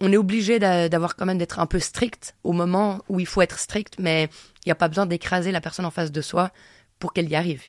on 0.00 0.12
est 0.12 0.16
obligé 0.16 0.58
d'avoir 0.58 1.14
quand 1.14 1.26
même 1.26 1.38
d'être 1.38 1.60
un 1.60 1.66
peu 1.66 1.78
strict 1.78 2.34
au 2.42 2.52
moment 2.52 3.02
où 3.08 3.20
il 3.20 3.26
faut 3.26 3.40
être 3.40 3.58
strict, 3.58 3.96
mais 3.98 4.28
il 4.64 4.68
n'y 4.68 4.72
a 4.72 4.74
pas 4.74 4.88
besoin 4.88 5.06
d'écraser 5.06 5.52
la 5.52 5.60
personne 5.60 5.84
en 5.84 5.90
face 5.90 6.10
de 6.10 6.20
soi 6.20 6.50
pour 6.98 7.12
qu'elle 7.12 7.28
y 7.28 7.36
arrive. 7.36 7.62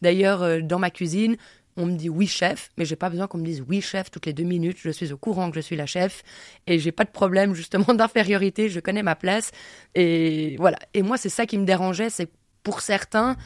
D'ailleurs, 0.00 0.42
euh, 0.42 0.60
dans 0.60 0.78
ma 0.78 0.90
cuisine, 0.90 1.36
on 1.76 1.86
me 1.86 1.96
dit 1.96 2.08
oui 2.08 2.26
chef, 2.26 2.70
mais 2.78 2.84
j'ai 2.84 2.96
pas 2.96 3.10
besoin 3.10 3.26
qu'on 3.26 3.38
me 3.38 3.44
dise 3.44 3.62
oui 3.68 3.80
chef 3.80 4.10
toutes 4.10 4.26
les 4.26 4.32
deux 4.32 4.44
minutes. 4.44 4.78
Je 4.80 4.90
suis 4.90 5.12
au 5.12 5.18
courant 5.18 5.50
que 5.50 5.56
je 5.56 5.60
suis 5.60 5.76
la 5.76 5.86
chef 5.86 6.22
et 6.66 6.78
j'ai 6.78 6.92
pas 6.92 7.04
de 7.04 7.10
problème 7.10 7.54
justement 7.54 7.92
d'infériorité. 7.94 8.68
Je 8.68 8.80
connais 8.80 9.02
ma 9.02 9.16
place 9.16 9.50
et 9.94 10.56
voilà. 10.58 10.78
Et 10.94 11.02
moi 11.02 11.16
c'est 11.16 11.28
ça 11.28 11.46
qui 11.46 11.58
me 11.58 11.64
dérangeait, 11.64 12.10
c'est 12.10 12.28
pour 12.62 12.80
certains 12.80 13.36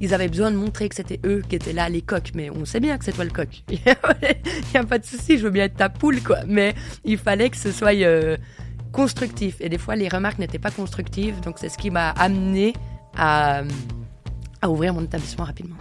ils 0.00 0.14
avaient 0.14 0.28
besoin 0.28 0.50
de 0.50 0.56
montrer 0.56 0.88
que 0.88 0.94
c'était 0.94 1.20
eux 1.24 1.42
qui 1.48 1.56
étaient 1.56 1.72
là 1.72 1.88
les 1.88 2.02
coqs, 2.02 2.32
mais 2.34 2.50
on 2.50 2.64
sait 2.64 2.80
bien 2.80 2.98
que 2.98 3.04
c'est 3.04 3.12
toi 3.12 3.24
le 3.24 3.30
coq. 3.30 3.62
Il 3.70 3.78
n'y 3.84 4.80
a 4.80 4.84
pas 4.84 4.98
de 4.98 5.04
souci, 5.04 5.38
je 5.38 5.44
veux 5.44 5.50
bien 5.50 5.64
être 5.64 5.76
ta 5.76 5.88
poule 5.88 6.22
quoi, 6.22 6.38
mais 6.46 6.74
il 7.04 7.18
fallait 7.18 7.50
que 7.50 7.56
ce 7.56 7.70
soit 7.72 7.94
euh, 7.94 8.36
constructif. 8.92 9.56
Et 9.60 9.68
des 9.68 9.78
fois 9.78 9.96
les 9.96 10.08
remarques 10.08 10.38
n'étaient 10.38 10.58
pas 10.58 10.70
constructives, 10.70 11.40
donc 11.40 11.58
c'est 11.58 11.68
ce 11.68 11.78
qui 11.78 11.90
m'a 11.90 12.10
amené 12.10 12.72
à 13.16 13.62
ouvrir 14.66 14.94
mon 14.94 15.02
établissement 15.02 15.44
rapidement. 15.44 15.76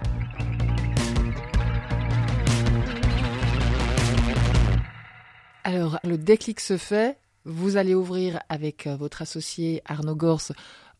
Alors, 5.69 5.99
le 6.03 6.17
déclic 6.17 6.61
se 6.61 6.77
fait. 6.77 7.19
Vous 7.45 7.77
allez 7.77 7.93
ouvrir 7.93 8.39
avec 8.49 8.87
euh, 8.87 8.95
votre 8.95 9.21
associé 9.21 9.83
Arnaud 9.85 10.15
Gors 10.15 10.51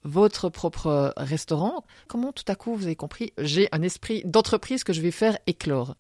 votre 0.03 0.49
propre 0.49 1.13
restaurant. 1.17 1.83
Comment 2.07 2.31
tout 2.31 2.43
à 2.47 2.55
coup 2.55 2.75
vous 2.75 2.85
avez 2.85 2.95
compris, 2.95 3.33
j'ai 3.37 3.69
un 3.71 3.81
esprit 3.81 4.21
d'entreprise 4.25 4.83
que 4.83 4.93
je 4.93 5.01
vais 5.01 5.11
faire 5.11 5.37
éclore? 5.47 5.95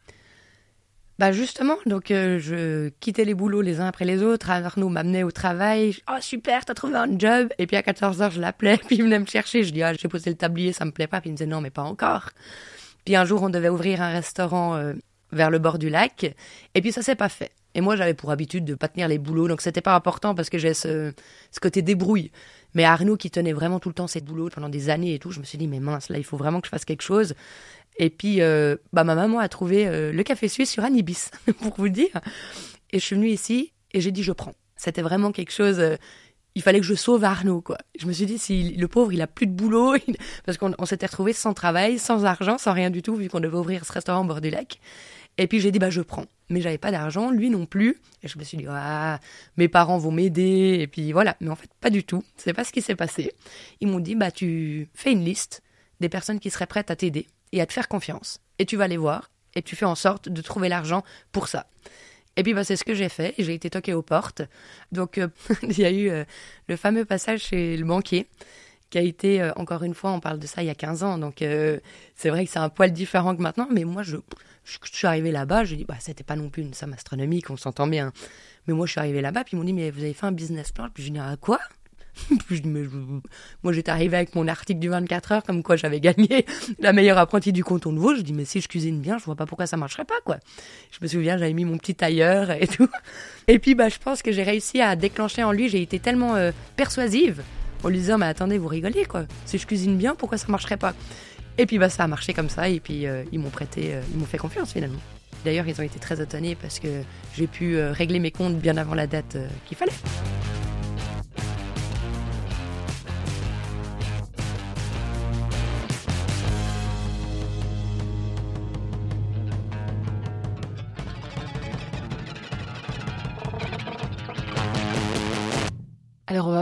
Bah 1.19 1.33
justement, 1.33 1.75
donc 1.85 2.11
euh, 2.11 2.39
je 2.39 2.87
quittais 3.01 3.25
les 3.25 3.33
boulots 3.33 3.59
les 3.59 3.81
uns 3.81 3.87
après 3.87 4.05
les 4.05 4.23
autres. 4.23 4.49
Arnaud 4.49 4.87
m'amenait 4.87 5.23
au 5.23 5.31
travail. 5.31 5.97
Oh 6.09 6.15
super, 6.21 6.63
t'as 6.63 6.73
trouvé 6.73 6.95
un 6.95 7.19
job. 7.19 7.49
Et 7.57 7.67
puis 7.67 7.75
à 7.75 7.81
14h, 7.81 8.31
je 8.31 8.39
l'appelais, 8.39 8.77
puis 8.87 8.95
il 8.95 9.03
venait 9.03 9.19
me 9.19 9.25
chercher. 9.25 9.63
Je 9.63 9.73
dis 9.73 9.83
ah 9.83 9.93
j'ai 9.93 10.07
posé 10.07 10.29
le 10.29 10.37
tablier, 10.37 10.71
ça 10.71 10.85
me 10.85 10.91
plaît 10.91 11.07
pas. 11.07 11.19
Puis 11.19 11.29
il 11.29 11.33
me 11.33 11.37
disait 11.37 11.49
non 11.49 11.59
mais 11.59 11.71
pas 11.71 11.81
encore. 11.81 12.29
Puis 13.03 13.17
un 13.17 13.25
jour 13.25 13.43
on 13.43 13.49
devait 13.49 13.67
ouvrir 13.67 14.01
un 14.01 14.11
restaurant 14.11 14.77
euh, 14.77 14.93
vers 15.33 15.49
le 15.49 15.59
bord 15.59 15.77
du 15.77 15.89
lac. 15.89 16.33
Et 16.73 16.79
puis 16.79 16.93
ça 16.93 17.01
s'est 17.01 17.15
pas 17.15 17.27
fait. 17.27 17.51
Et 17.75 17.81
moi 17.81 17.95
j'avais 17.95 18.13
pour 18.13 18.31
habitude 18.31 18.65
de 18.65 18.75
pas 18.75 18.87
tenir 18.87 19.07
les 19.07 19.17
boulots, 19.17 19.47
donc 19.47 19.61
c'était 19.61 19.81
pas 19.81 19.95
important 19.95 20.35
parce 20.35 20.49
que 20.49 20.57
j'ai 20.57 20.73
ce, 20.73 21.13
côté 21.61 21.81
débrouille. 21.81 22.31
Mais 22.73 22.83
Arnaud 22.83 23.17
qui 23.17 23.31
tenait 23.31 23.53
vraiment 23.53 23.79
tout 23.79 23.89
le 23.89 23.95
temps 23.95 24.07
ses 24.07 24.21
boulots 24.21 24.49
pendant 24.49 24.69
des 24.69 24.89
années 24.89 25.13
et 25.13 25.19
tout, 25.19 25.31
je 25.31 25.39
me 25.39 25.45
suis 25.45 25.57
dit 25.57 25.67
mais 25.67 25.79
mince 25.79 26.09
là 26.09 26.17
il 26.17 26.23
faut 26.23 26.37
vraiment 26.37 26.61
que 26.61 26.67
je 26.67 26.71
fasse 26.71 26.85
quelque 26.85 27.03
chose. 27.03 27.35
Et 27.99 28.09
puis, 28.09 28.41
euh, 28.41 28.77
bah, 28.93 29.03
ma 29.03 29.13
maman 29.13 29.39
a 29.39 29.49
trouvé 29.49 29.85
euh, 29.85 30.13
le 30.13 30.23
café 30.23 30.47
suisse 30.47 30.71
sur 30.71 30.85
Anibis, 30.85 31.29
pour 31.61 31.75
vous 31.77 31.89
dire. 31.89 32.21
Et 32.91 32.99
je 32.99 33.05
suis 33.05 33.15
venue 33.15 33.27
ici 33.29 33.73
et 33.91 34.01
j'ai 34.01 34.11
dit 34.11 34.23
je 34.23 34.31
prends. 34.31 34.53
C'était 34.77 35.01
vraiment 35.01 35.31
quelque 35.33 35.51
chose. 35.51 35.79
Euh, 35.79 35.97
il 36.55 36.61
fallait 36.61 36.79
que 36.79 36.85
je 36.85 36.95
sauve 36.95 37.23
Arnaud, 37.25 37.61
quoi. 37.61 37.77
Je 37.99 38.07
me 38.07 38.11
suis 38.11 38.25
dit, 38.25 38.39
si 38.39 38.75
le 38.75 38.87
pauvre, 38.87 39.13
il 39.13 39.21
a 39.21 39.27
plus 39.27 39.45
de 39.45 39.51
boulot, 39.51 39.95
parce 40.45 40.57
qu'on 40.57 40.85
s'était 40.85 41.05
retrouvé 41.05 41.31
sans 41.31 41.53
travail, 41.53 41.99
sans 41.99 42.25
argent, 42.25 42.57
sans 42.57 42.73
rien 42.73 42.89
du 42.89 43.01
tout, 43.01 43.15
vu 43.15 43.29
qu'on 43.29 43.39
devait 43.39 43.57
ouvrir 43.57 43.85
ce 43.85 43.91
restaurant 43.91 44.21
au 44.21 44.27
bord 44.27 44.41
du 44.41 44.49
lac. 44.49 44.79
Et 45.37 45.47
puis 45.47 45.59
j'ai 45.59 45.71
dit, 45.71 45.79
bah 45.79 45.89
je 45.89 46.01
prends. 46.01 46.25
Mais 46.49 46.61
j'avais 46.61 46.77
pas 46.77 46.91
d'argent, 46.91 47.29
lui 47.29 47.49
non 47.49 47.65
plus. 47.65 47.97
Et 48.23 48.27
je 48.27 48.39
me 48.39 48.43
suis 48.43 48.57
dit, 48.57 48.65
ah, 48.67 49.19
mes 49.57 49.67
parents 49.67 49.97
vont 49.97 50.11
m'aider. 50.11 50.77
Et 50.79 50.87
puis 50.87 51.11
voilà. 51.11 51.35
Mais 51.41 51.49
en 51.49 51.55
fait, 51.55 51.69
pas 51.79 51.89
du 51.89 52.03
tout. 52.03 52.23
C'est 52.37 52.53
pas 52.53 52.63
ce 52.63 52.71
qui 52.71 52.81
s'est 52.81 52.95
passé. 52.95 53.33
Ils 53.81 53.87
m'ont 53.87 53.99
dit, 53.99 54.15
bah 54.15 54.31
tu 54.31 54.89
fais 54.93 55.11
une 55.11 55.23
liste 55.23 55.61
des 55.99 56.09
personnes 56.09 56.39
qui 56.39 56.49
seraient 56.49 56.67
prêtes 56.67 56.91
à 56.91 56.95
t'aider 56.95 57.27
et 57.51 57.61
à 57.61 57.65
te 57.65 57.73
faire 57.73 57.87
confiance. 57.87 58.39
Et 58.57 58.65
tu 58.65 58.77
vas 58.77 58.87
les 58.87 58.97
voir 58.97 59.29
et 59.55 59.61
tu 59.61 59.75
fais 59.75 59.85
en 59.85 59.95
sorte 59.95 60.29
de 60.29 60.41
trouver 60.41 60.69
l'argent 60.69 61.03
pour 61.31 61.47
ça. 61.47 61.67
Et 62.37 62.43
puis 62.43 62.53
bah, 62.53 62.63
c'est 62.63 62.75
ce 62.75 62.83
que 62.83 62.93
j'ai 62.93 63.09
fait, 63.09 63.33
j'ai 63.37 63.53
été 63.53 63.69
toqué 63.69 63.93
aux 63.93 64.01
portes. 64.01 64.41
Donc 64.91 65.17
euh, 65.17 65.27
il 65.63 65.77
y 65.77 65.85
a 65.85 65.91
eu 65.91 66.09
euh, 66.09 66.23
le 66.67 66.75
fameux 66.75 67.05
passage 67.05 67.41
chez 67.41 67.75
le 67.75 67.85
banquier 67.85 68.27
qui 68.89 68.97
a 68.97 69.01
été, 69.01 69.41
euh, 69.41 69.51
encore 69.55 69.83
une 69.83 69.93
fois, 69.93 70.11
on 70.11 70.19
parle 70.19 70.39
de 70.39 70.47
ça 70.47 70.63
il 70.63 70.67
y 70.67 70.69
a 70.69 70.75
15 70.75 71.03
ans, 71.03 71.17
donc 71.17 71.37
c'est 71.39 72.29
vrai 72.29 72.45
que 72.45 72.51
c'est 72.51 72.59
un 72.59 72.69
poil 72.69 72.91
différent 72.91 73.35
que 73.35 73.41
maintenant, 73.41 73.67
mais 73.71 73.83
moi 73.83 74.03
je, 74.03 74.17
je, 74.63 74.77
suis 74.83 75.07
arrivée 75.07 75.31
là-bas, 75.31 75.63
je 75.63 75.75
dis, 75.75 75.85
bah 75.85 75.95
c'était 75.99 76.23
pas 76.23 76.35
non 76.35 76.49
plus 76.49 76.61
une 76.61 76.73
somme 76.73 76.93
astronomique, 76.93 77.49
on 77.49 77.57
s'entend 77.57 77.87
bien. 77.87 78.11
Mais 78.67 78.73
moi 78.73 78.85
je 78.85 78.91
suis 78.91 78.99
arrivée 78.99 79.21
là-bas, 79.21 79.43
puis 79.43 79.55
ils 79.55 79.57
m'ont 79.57 79.65
dit, 79.65 79.73
mais 79.73 79.91
vous 79.91 80.01
avez 80.01 80.13
fait 80.13 80.25
un 80.25 80.31
business 80.31 80.71
plan? 80.71 80.89
Puis 80.93 81.03
je 81.03 81.11
dis, 81.11 81.19
à 81.19 81.35
quoi? 81.37 81.59
Moi, 83.63 83.73
j'étais 83.73 83.91
arrivée 83.91 84.17
avec 84.17 84.35
mon 84.35 84.47
article 84.47 84.79
du 84.79 84.89
24 84.89 85.31
heures, 85.31 85.43
comme 85.43 85.63
quoi 85.63 85.75
j'avais 85.75 85.99
gagné 85.99 86.45
la 86.79 86.93
meilleure 86.93 87.17
apprentie 87.17 87.53
du 87.53 87.63
canton 87.63 87.93
de 87.93 87.99
Vaud. 87.99 88.15
Je 88.15 88.21
dis, 88.21 88.33
mais 88.33 88.45
si 88.45 88.61
je 88.61 88.67
cuisine 88.67 88.99
bien, 88.99 89.17
je 89.17 89.25
vois 89.25 89.35
pas 89.35 89.45
pourquoi 89.45 89.67
ça 89.67 89.77
marcherait 89.77 90.05
pas, 90.05 90.19
quoi. 90.25 90.37
Je 90.91 90.97
me 91.01 91.07
souviens, 91.07 91.37
j'avais 91.37 91.53
mis 91.53 91.65
mon 91.65 91.77
petit 91.77 91.95
tailleur 91.95 92.51
et 92.51 92.67
tout. 92.67 92.89
Et 93.47 93.59
puis, 93.59 93.75
bah, 93.75 93.89
je 93.89 93.97
pense 93.97 94.21
que 94.21 94.31
j'ai 94.31 94.43
réussi 94.43 94.81
à 94.81 94.95
déclencher 94.95 95.43
en 95.43 95.51
lui, 95.51 95.69
j'ai 95.69 95.81
été 95.81 95.99
tellement 95.99 96.35
euh, 96.35 96.51
persuasive 96.75 97.41
en 97.83 97.89
lui 97.89 97.97
disant, 97.97 98.17
mais 98.17 98.25
attendez, 98.25 98.57
vous 98.57 98.67
rigolez, 98.67 99.05
quoi. 99.05 99.25
Si 99.45 99.57
je 99.57 99.65
cuisine 99.65 99.97
bien, 99.97 100.15
pourquoi 100.15 100.37
ça 100.37 100.47
marcherait 100.49 100.77
pas? 100.77 100.93
Et 101.57 101.65
puis, 101.65 101.77
bah, 101.77 101.89
ça 101.89 102.03
a 102.03 102.07
marché 102.07 102.33
comme 102.33 102.49
ça, 102.49 102.69
et 102.69 102.79
puis, 102.79 103.05
euh, 103.05 103.23
ils 103.31 103.39
m'ont 103.39 103.49
prêté, 103.49 103.93
euh, 103.93 104.01
ils 104.13 104.19
m'ont 104.19 104.25
fait 104.25 104.37
confiance, 104.37 104.73
finalement. 104.73 104.99
D'ailleurs, 105.45 105.67
ils 105.67 105.79
ont 105.79 105.83
été 105.83 105.99
très 105.99 106.21
étonnés 106.21 106.55
parce 106.55 106.79
que 106.79 106.87
j'ai 107.33 107.47
pu 107.47 107.79
régler 107.79 108.19
mes 108.19 108.31
comptes 108.31 108.57
bien 108.57 108.75
avant 108.75 108.93
la 108.93 109.07
date 109.07 109.37
qu'il 109.65 109.77
fallait. 109.77 109.93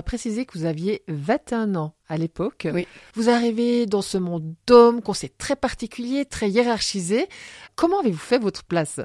Préciser 0.08 0.46
que 0.46 0.58
vous 0.58 0.64
aviez 0.64 1.04
21 1.10 1.76
ans 1.76 1.94
à 2.08 2.16
l'époque. 2.16 2.66
Oui. 2.74 2.88
Vous 3.16 3.30
arrivez 3.30 3.86
dans 3.86 4.02
ce 4.02 4.18
monde 4.18 4.56
d'hommes 4.66 5.02
qu'on 5.02 5.14
sait 5.14 5.34
très 5.38 5.58
particulier, 5.58 6.24
très 6.24 6.50
hiérarchisé. 6.50 7.28
Comment 7.76 8.00
avez-vous 8.00 8.18
fait 8.18 8.40
votre 8.40 8.64
place? 8.64 9.02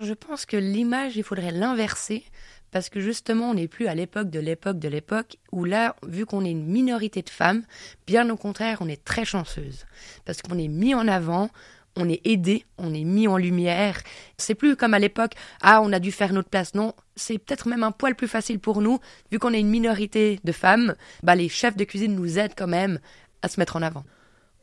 Je 0.00 0.12
pense 0.12 0.44
que 0.44 0.58
l'image, 0.58 1.16
il 1.16 1.22
faudrait 1.22 1.50
l'inverser. 1.50 2.24
Parce 2.72 2.90
que 2.90 3.00
justement, 3.00 3.52
on 3.52 3.54
n'est 3.54 3.68
plus 3.68 3.86
à 3.86 3.94
l'époque 3.94 4.28
de 4.28 4.38
l'époque 4.38 4.78
de 4.78 4.88
l'époque 4.88 5.38
où 5.50 5.64
là, 5.64 5.96
vu 6.06 6.26
qu'on 6.26 6.44
est 6.44 6.50
une 6.50 6.66
minorité 6.66 7.22
de 7.22 7.30
femmes, 7.30 7.62
bien 8.06 8.28
au 8.28 8.36
contraire, 8.36 8.78
on 8.82 8.88
est 8.88 9.02
très 9.02 9.24
chanceuse. 9.24 9.86
Parce 10.26 10.42
qu'on 10.42 10.58
est 10.58 10.68
mis 10.68 10.94
en 10.94 11.08
avant, 11.08 11.48
on 11.96 12.08
est 12.08 12.20
aidé, 12.24 12.64
on 12.78 12.92
est 12.92 13.04
mis 13.04 13.28
en 13.28 13.36
lumière. 13.36 14.00
C'est 14.36 14.54
plus 14.54 14.76
comme 14.76 14.94
à 14.94 14.98
l'époque, 14.98 15.32
ah, 15.60 15.80
on 15.82 15.92
a 15.92 16.00
dû 16.00 16.12
faire 16.12 16.32
notre 16.32 16.48
place. 16.48 16.74
Non, 16.74 16.94
c'est 17.16 17.38
peut-être 17.38 17.68
même 17.68 17.82
un 17.82 17.92
poil 17.92 18.14
plus 18.14 18.28
facile 18.28 18.58
pour 18.58 18.80
nous, 18.80 18.98
vu 19.30 19.38
qu'on 19.38 19.52
est 19.52 19.60
une 19.60 19.68
minorité 19.68 20.40
de 20.44 20.52
femmes, 20.52 20.94
bah, 21.22 21.34
les 21.34 21.48
chefs 21.48 21.76
de 21.76 21.84
cuisine 21.84 22.14
nous 22.14 22.38
aident 22.38 22.54
quand 22.56 22.66
même 22.66 22.98
à 23.42 23.48
se 23.48 23.60
mettre 23.60 23.76
en 23.76 23.82
avant. 23.82 24.04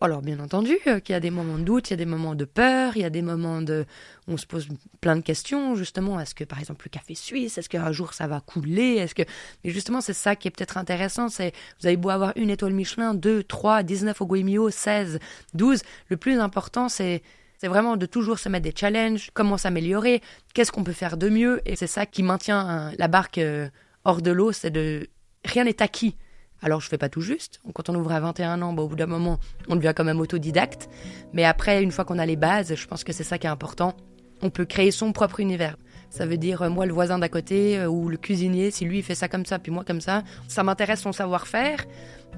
Alors 0.03 0.23
bien 0.23 0.39
entendu 0.39 0.79
euh, 0.87 0.99
qu'il 0.99 1.13
y 1.13 1.15
a 1.15 1.19
des 1.19 1.29
moments 1.29 1.59
de 1.59 1.63
doute, 1.63 1.89
il 1.89 1.91
y 1.91 1.93
a 1.93 1.97
des 1.97 2.07
moments 2.07 2.33
de 2.33 2.45
peur, 2.45 2.93
il 2.95 3.03
y 3.03 3.05
a 3.05 3.11
des 3.11 3.21
moments 3.21 3.61
de... 3.61 3.85
On 4.27 4.35
se 4.35 4.47
pose 4.47 4.67
plein 4.99 5.15
de 5.15 5.21
questions, 5.21 5.75
justement. 5.75 6.19
Est-ce 6.19 6.33
que 6.33 6.43
par 6.43 6.57
exemple 6.57 6.87
le 6.87 6.89
café 6.89 7.13
suisse, 7.13 7.59
est-ce 7.59 7.69
qu'un 7.69 7.91
jour 7.91 8.15
ça 8.15 8.25
va 8.25 8.41
couler 8.41 8.95
Est-ce 8.95 9.13
que... 9.13 9.21
Mais 9.63 9.69
justement 9.69 10.01
c'est 10.01 10.13
ça 10.13 10.35
qui 10.35 10.47
est 10.47 10.51
peut-être 10.51 10.79
intéressant, 10.79 11.29
c'est 11.29 11.53
vous 11.79 11.85
avez 11.85 11.97
beau 11.97 12.09
avoir 12.09 12.33
une 12.35 12.49
étoile 12.49 12.73
Michelin, 12.73 13.13
deux, 13.13 13.43
trois, 13.43 13.83
dix-neuf 13.83 14.21
au 14.21 14.25
Goemio, 14.25 14.71
seize, 14.71 15.19
douze. 15.53 15.83
Le 16.09 16.17
plus 16.17 16.39
important 16.39 16.89
c'est... 16.89 17.21
C'est 17.59 17.67
vraiment 17.67 17.95
de 17.95 18.07
toujours 18.07 18.39
se 18.39 18.49
mettre 18.49 18.63
des 18.63 18.73
challenges, 18.75 19.29
comment 19.35 19.55
s'améliorer, 19.55 20.23
qu'est-ce 20.55 20.71
qu'on 20.71 20.83
peut 20.83 20.93
faire 20.93 21.15
de 21.15 21.29
mieux. 21.29 21.61
Et 21.67 21.75
c'est 21.75 21.85
ça 21.85 22.07
qui 22.07 22.23
maintient 22.23 22.91
la 22.97 23.07
barque 23.07 23.37
euh, 23.37 23.69
hors 24.03 24.23
de 24.23 24.31
l'eau, 24.31 24.51
c'est 24.51 24.71
de... 24.71 25.07
Rien 25.45 25.65
n'est 25.65 25.79
acquis. 25.79 26.15
Alors 26.61 26.79
je 26.79 26.87
fais 26.87 26.97
pas 26.97 27.09
tout 27.09 27.21
juste. 27.21 27.59
Quand 27.73 27.89
on 27.89 27.95
ouvre 27.95 28.11
à 28.11 28.19
21 28.19 28.61
ans, 28.61 28.75
au 28.75 28.87
bout 28.87 28.95
d'un 28.95 29.07
moment, 29.07 29.39
on 29.67 29.75
devient 29.75 29.93
quand 29.95 30.03
même 30.03 30.19
autodidacte. 30.19 30.89
Mais 31.33 31.43
après, 31.43 31.81
une 31.81 31.91
fois 31.91 32.05
qu'on 32.05 32.19
a 32.19 32.25
les 32.25 32.35
bases, 32.35 32.75
je 32.75 32.87
pense 32.87 33.03
que 33.03 33.13
c'est 33.13 33.23
ça 33.23 33.37
qui 33.37 33.47
est 33.47 33.49
important. 33.49 33.95
On 34.43 34.49
peut 34.49 34.65
créer 34.65 34.91
son 34.91 35.11
propre 35.11 35.39
univers. 35.39 35.77
Ça 36.09 36.25
veut 36.25 36.37
dire, 36.37 36.61
euh, 36.63 36.69
moi, 36.69 36.85
le 36.85 36.93
voisin 36.93 37.19
d'à 37.19 37.29
côté 37.29 37.79
euh, 37.79 37.87
ou 37.87 38.09
le 38.09 38.17
cuisinier, 38.17 38.69
si 38.69 38.85
lui 38.85 38.99
il 38.99 39.03
fait 39.03 39.15
ça 39.15 39.29
comme 39.29 39.45
ça, 39.45 39.59
puis 39.59 39.71
moi 39.71 39.83
comme 39.85 40.01
ça, 40.01 40.23
ça 40.47 40.61
m'intéresse 40.63 41.01
son 41.01 41.13
savoir-faire. 41.13 41.85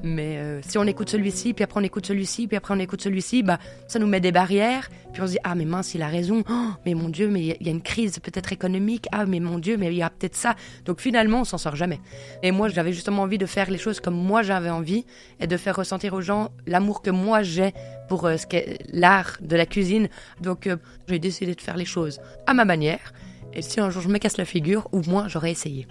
Mais 0.02 0.38
euh, 0.38 0.62
si 0.62 0.78
on 0.78 0.84
écoute 0.84 1.10
celui-ci, 1.10 1.54
puis 1.54 1.64
après 1.64 1.80
on 1.80 1.84
écoute 1.84 2.06
celui-ci, 2.06 2.48
puis 2.48 2.58
après 2.58 2.74
on 2.74 2.80
écoute 2.80 3.02
celui-ci, 3.02 3.44
bah 3.44 3.60
ça 3.88 4.00
nous 4.00 4.08
met 4.08 4.20
des 4.20 4.32
barrières. 4.32 4.90
Puis 5.14 5.22
on 5.22 5.28
se 5.28 5.32
dit 5.34 5.38
ah 5.44 5.56
mais 5.56 5.66
mince 5.66 5.94
il 5.94 6.02
a 6.02 6.08
raison. 6.08 6.44
Oh, 6.50 6.70
mais 6.86 6.94
mon 6.94 7.10
Dieu 7.10 7.30
mais 7.30 7.58
il 7.60 7.66
y 7.66 7.70
a 7.70 7.72
une 7.72 7.82
crise 7.82 8.20
peut-être 8.20 8.52
économique. 8.52 9.08
Ah 9.12 9.26
mais 9.26 9.40
mon 9.40 9.60
Dieu 9.60 9.78
mais 9.78 9.88
il 9.88 9.96
y 9.96 10.02
a 10.02 10.10
peut-être 10.10 10.36
ça. 10.36 10.56
Donc 10.86 11.00
finalement 11.00 11.42
on 11.42 11.44
s'en 11.46 11.58
sort 11.58 11.76
jamais. 11.76 12.00
Et 12.42 12.52
moi 12.52 12.68
j'avais 12.68 12.92
justement 12.92 13.22
envie 13.22 13.38
de 13.38 13.46
faire 13.46 13.70
les 13.70 13.78
choses 13.78 14.00
comme 14.00 14.16
moi 14.16 14.42
j'avais 14.42 14.70
envie 14.70 15.06
et 15.40 15.48
de 15.48 15.58
faire 15.58 15.76
ressentir 15.76 16.14
aux 16.14 16.22
gens 16.22 16.50
l'amour 16.68 17.02
que 17.02 17.10
moi 17.10 17.44
j'ai 17.44 17.74
pour 18.10 18.22
ce 18.24 18.46
qu'est 18.46 18.80
l'art 18.92 19.38
de 19.42 19.56
la 19.56 19.66
cuisine. 19.66 20.10
Donc 20.42 20.70
j'ai 21.08 21.20
décidé 21.20 21.56
de 21.56 21.62
faire 21.62 21.78
les 21.78 21.86
choses 21.86 22.20
à 22.46 22.54
ma 22.54 22.66
manière. 22.66 23.14
Et 23.54 23.62
si 23.62 23.80
un 23.80 23.90
jour 23.90 24.02
je 24.02 24.10
me 24.10 24.18
casse 24.18 24.38
la 24.38 24.46
figure, 24.46 24.90
au 24.92 25.02
moins 25.02 25.28
j'aurais 25.28 25.52
essayé. 25.52 25.88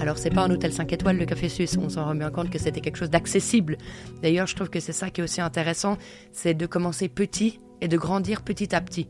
Alors 0.00 0.16
c'est 0.16 0.30
pas 0.30 0.42
un 0.42 0.50
hôtel 0.50 0.72
5 0.72 0.92
étoiles 0.92 1.18
le 1.18 1.26
café 1.26 1.48
suisse, 1.48 1.76
on 1.76 1.90
s'en 1.90 2.04
rend 2.04 2.14
bien 2.14 2.30
compte 2.30 2.48
que 2.48 2.58
c'était 2.58 2.80
quelque 2.80 2.96
chose 2.96 3.10
d'accessible. 3.10 3.76
D'ailleurs, 4.22 4.46
je 4.46 4.56
trouve 4.56 4.70
que 4.70 4.80
c'est 4.80 4.92
ça 4.92 5.10
qui 5.10 5.20
est 5.20 5.24
aussi 5.24 5.40
intéressant, 5.40 5.98
c'est 6.32 6.54
de 6.54 6.66
commencer 6.66 7.08
petit 7.08 7.60
et 7.80 7.88
de 7.88 7.96
grandir 7.98 8.42
petit 8.42 8.74
à 8.74 8.80
petit. 8.80 9.08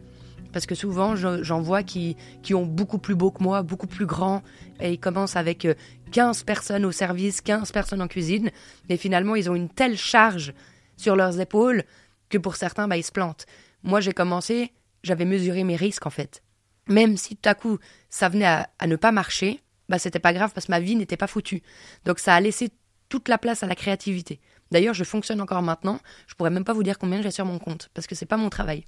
Parce 0.52 0.66
que 0.66 0.74
souvent, 0.74 1.14
j'en 1.14 1.60
vois 1.60 1.84
qui, 1.84 2.16
qui 2.42 2.54
ont 2.54 2.66
beaucoup 2.66 2.98
plus 2.98 3.14
beau 3.14 3.30
que 3.30 3.40
moi, 3.40 3.62
beaucoup 3.62 3.86
plus 3.86 4.06
grand, 4.06 4.42
et 4.80 4.92
ils 4.92 4.98
commencent 4.98 5.36
avec 5.36 5.68
15 6.10 6.40
euh, 6.40 6.44
personnes 6.44 6.84
au 6.84 6.90
service, 6.90 7.40
15 7.40 7.70
personnes 7.70 8.02
en 8.02 8.08
cuisine, 8.08 8.50
mais 8.88 8.96
finalement, 8.96 9.36
ils 9.36 9.48
ont 9.48 9.54
une 9.54 9.68
telle 9.68 9.96
charge 9.96 10.52
sur 10.96 11.14
leurs 11.14 11.40
épaules 11.40 11.84
que 12.30 12.38
pour 12.38 12.56
certains, 12.56 12.88
bah, 12.88 12.96
ils 12.96 13.04
se 13.04 13.12
plantent. 13.12 13.46
Moi, 13.84 14.00
j'ai 14.00 14.12
commencé, 14.12 14.72
j'avais 15.04 15.24
mesuré 15.24 15.62
mes 15.62 15.76
risques 15.76 16.06
en 16.06 16.10
fait. 16.10 16.42
Même 16.88 17.16
si 17.16 17.36
tout 17.36 17.48
à 17.48 17.54
coup 17.54 17.78
ça 18.08 18.28
venait 18.28 18.46
à, 18.46 18.86
ne 18.86 18.96
pas 18.96 19.12
marcher, 19.12 19.60
bah 19.90 19.98
c'était 19.98 20.20
pas 20.20 20.32
grave 20.32 20.52
parce 20.54 20.66
que 20.66 20.72
ma 20.72 20.80
vie 20.80 20.96
n'était 20.96 21.18
pas 21.18 21.26
foutue. 21.26 21.62
Donc 22.06 22.18
ça 22.20 22.34
a 22.34 22.40
laissé 22.40 22.70
toute 23.08 23.28
la 23.28 23.36
place 23.36 23.62
à 23.62 23.66
la 23.66 23.74
créativité. 23.74 24.40
D'ailleurs, 24.70 24.94
je 24.94 25.02
fonctionne 25.04 25.40
encore 25.40 25.62
maintenant. 25.62 25.98
Je 26.28 26.34
pourrais 26.34 26.50
même 26.50 26.64
pas 26.64 26.72
vous 26.72 26.84
dire 26.84 26.96
combien 26.98 27.20
j'ai 27.20 27.32
sur 27.32 27.44
mon 27.44 27.58
compte 27.58 27.90
parce 27.92 28.06
que 28.06 28.14
c'est 28.14 28.24
pas 28.24 28.36
mon 28.36 28.48
travail. 28.48 28.84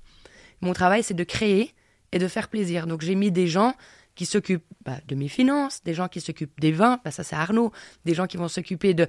Mon 0.60 0.72
travail, 0.72 1.02
c'est 1.02 1.14
de 1.14 1.24
créer 1.24 1.74
et 2.12 2.18
de 2.18 2.28
faire 2.28 2.48
plaisir. 2.48 2.86
Donc 2.86 3.02
j'ai 3.02 3.16
mis 3.16 3.32
des 3.32 3.48
gens 3.48 3.74
qui 4.14 4.26
s'occupent 4.26 4.64
bah, 4.84 4.98
de 5.08 5.14
mes 5.16 5.28
finances, 5.28 5.82
des 5.82 5.92
gens 5.92 6.06
qui 6.06 6.20
s'occupent 6.20 6.60
des 6.60 6.70
vins, 6.70 7.00
bah, 7.04 7.10
ça 7.10 7.24
c'est 7.24 7.34
Arnaud, 7.34 7.72
des 8.04 8.14
gens 8.14 8.26
qui 8.26 8.36
vont 8.36 8.48
s'occuper 8.48 8.94
de 8.94 9.08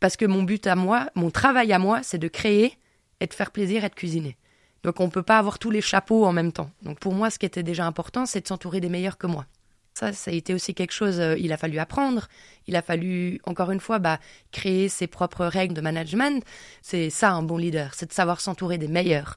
parce 0.00 0.16
que 0.16 0.26
mon 0.26 0.42
but 0.42 0.66
à 0.66 0.74
moi, 0.74 1.08
mon 1.14 1.30
travail 1.30 1.72
à 1.72 1.78
moi, 1.78 2.02
c'est 2.02 2.18
de 2.18 2.28
créer 2.28 2.76
et 3.20 3.26
de 3.26 3.32
faire 3.32 3.52
plaisir 3.52 3.84
et 3.84 3.88
de 3.88 3.94
cuisiner. 3.94 4.36
Donc 4.82 5.00
on 5.00 5.06
ne 5.06 5.10
peut 5.10 5.22
pas 5.22 5.38
avoir 5.38 5.58
tous 5.58 5.70
les 5.70 5.80
chapeaux 5.80 6.26
en 6.26 6.32
même 6.32 6.52
temps. 6.52 6.70
Donc 6.82 6.98
pour 6.98 7.14
moi, 7.14 7.30
ce 7.30 7.38
qui 7.38 7.46
était 7.46 7.62
déjà 7.62 7.86
important, 7.86 8.26
c'est 8.26 8.40
de 8.40 8.48
s'entourer 8.48 8.80
des 8.80 8.88
meilleurs 8.88 9.16
que 9.16 9.28
moi. 9.28 9.46
Ça, 9.94 10.12
ça 10.12 10.30
a 10.30 10.34
été 10.34 10.54
aussi 10.54 10.74
quelque 10.74 10.92
chose, 10.92 11.20
euh, 11.20 11.36
il 11.38 11.52
a 11.52 11.56
fallu 11.58 11.78
apprendre, 11.78 12.28
il 12.66 12.76
a 12.76 12.82
fallu, 12.82 13.40
encore 13.44 13.70
une 13.70 13.80
fois, 13.80 13.98
bah, 13.98 14.18
créer 14.50 14.88
ses 14.88 15.06
propres 15.06 15.44
règles 15.44 15.74
de 15.74 15.82
management. 15.82 16.42
C'est 16.80 17.10
ça 17.10 17.32
un 17.32 17.42
bon 17.42 17.58
leader, 17.58 17.92
c'est 17.94 18.06
de 18.06 18.12
savoir 18.12 18.40
s'entourer 18.40 18.78
des 18.78 18.88
meilleurs. 18.88 19.36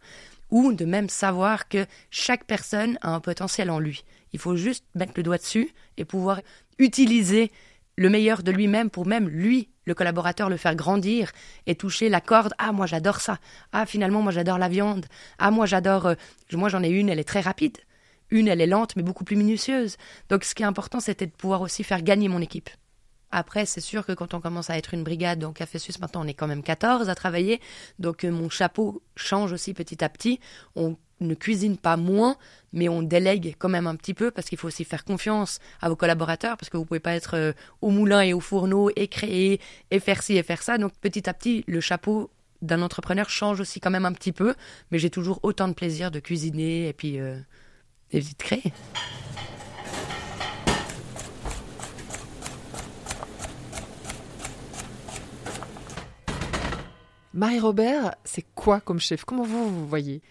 ou 0.52 0.74
de 0.74 0.86
même 0.86 1.10
savoir 1.10 1.68
que 1.68 1.86
chaque 2.12 2.46
personne 2.46 3.00
a 3.02 3.10
un 3.10 3.20
potentiel 3.20 3.70
en 3.72 3.80
lui. 3.80 4.04
Il 4.32 4.40
faut 4.40 4.56
juste 4.56 4.86
mettre 4.94 5.14
le 5.16 5.24
doigt 5.24 5.40
dessus 5.40 5.74
et 5.98 6.06
pouvoir 6.06 6.40
utiliser 6.78 7.52
le 7.98 8.10
meilleur 8.10 8.44
de 8.44 8.52
lui-même 8.52 8.90
pour 8.90 9.08
même 9.08 9.28
lui, 9.28 9.70
le 9.86 9.96
collaborateur, 9.96 10.50
le 10.50 10.58
faire 10.58 10.76
grandir 10.76 11.32
et 11.66 11.76
toucher 11.76 12.10
la 12.10 12.22
corde. 12.22 12.54
Ah, 12.58 12.72
moi 12.72 12.86
j'adore 12.86 13.22
ça. 13.22 13.40
Ah, 13.72 13.86
finalement, 13.86 14.22
moi 14.22 14.32
j'adore 14.32 14.58
la 14.60 14.70
viande. 14.70 15.08
Ah, 15.40 15.52
moi 15.52 15.66
j'adore. 15.66 16.06
Euh, 16.08 16.16
moi 16.54 16.70
j'en 16.70 16.84
ai 16.84 16.90
une, 16.90 17.10
elle 17.10 17.20
est 17.20 17.24
très 17.24 17.42
rapide. 17.42 17.78
Une, 18.32 18.48
elle 18.48 18.62
est 18.62 18.68
lente, 18.68 18.96
mais 18.96 19.04
beaucoup 19.04 19.24
plus 19.24 19.36
minutieuse. 19.36 19.98
Donc 20.30 20.44
ce 20.44 20.56
qui 20.56 20.64
est 20.64 20.66
important, 20.66 21.00
c'était 21.00 21.28
de 21.28 21.32
pouvoir 21.32 21.62
aussi 21.62 21.84
faire 21.84 22.02
gagner 22.02 22.28
mon 22.28 22.42
équipe. 22.42 22.70
Après, 23.32 23.66
c'est 23.66 23.82
sûr 23.82 24.06
que 24.06 24.14
quand 24.14 24.34
on 24.34 24.40
commence 24.40 24.70
à 24.70 24.78
être 24.78 24.94
une 24.94 25.04
brigade, 25.04 25.40
donc 25.40 25.58
Café 25.58 25.78
Suisse, 25.78 26.00
maintenant 26.00 26.24
on 26.24 26.28
est 26.28 26.34
quand 26.34 26.48
même 26.48 26.64
14 26.64 27.10
à 27.10 27.16
travailler, 27.16 27.60
donc 28.00 28.24
euh, 28.24 28.32
mon 28.32 28.50
chapeau 28.50 29.02
change 29.16 29.52
aussi 29.52 29.74
petit 29.74 30.04
à 30.04 30.10
petit. 30.10 30.40
On 30.76 30.96
ne 31.20 31.34
cuisine 31.34 31.78
pas 31.78 31.98
moins, 31.98 32.38
mais 32.74 32.90
on 32.90 33.02
délègue 33.02 33.56
quand 33.58 33.70
même 33.70 33.88
un 33.88 33.96
petit 33.96 34.14
peu 34.14 34.32
parce 34.32 34.48
qu'il 34.48 34.58
faut 34.58 34.68
aussi 34.68 34.84
faire 34.86 35.06
confiance 35.06 35.60
à 35.82 35.90
vos 35.90 35.96
collaborateurs 35.96 36.58
parce 36.58 36.70
que 36.70 36.78
vous 36.78 36.86
pouvez 36.86 37.00
pas 37.00 37.14
être 37.14 37.36
euh, 37.36 37.54
au 37.82 37.90
moulin 37.90 38.22
et 38.22 38.34
au 38.34 38.40
fourneau 38.40 38.90
et 38.96 39.08
créer 39.08 39.60
et 39.92 40.00
faire 40.00 40.24
ci 40.24 40.38
et 40.38 40.44
faire 40.44 40.62
ça. 40.62 40.78
Donc 40.78 40.94
petit 41.02 41.30
à 41.30 41.34
petit, 41.34 41.64
le 41.68 41.82
chapeau 41.82 42.32
d'un 42.62 42.82
entrepreneur 42.82 43.30
change 43.30 43.60
aussi 43.60 43.80
quand 43.80 43.92
même 43.92 44.06
un 44.06 44.14
petit 44.14 44.32
peu, 44.32 44.56
mais 44.92 45.00
j'ai 45.00 45.10
toujours 45.10 45.40
autant 45.44 45.68
de 45.68 45.74
plaisir 45.74 46.12
de 46.12 46.20
cuisiner 46.20 46.88
et 46.88 46.94
puis 46.94 47.20
euh, 47.20 47.40
de 48.12 48.24
créer. 48.38 48.72
Marie-Robert, 57.34 58.16
c'est 58.24 58.46
quoi 58.56 58.80
comme 58.80 59.00
chef? 59.00 59.26
Comment 59.26 59.44
vous 59.44 59.70
vous 59.70 59.88
voyez? 59.88 60.22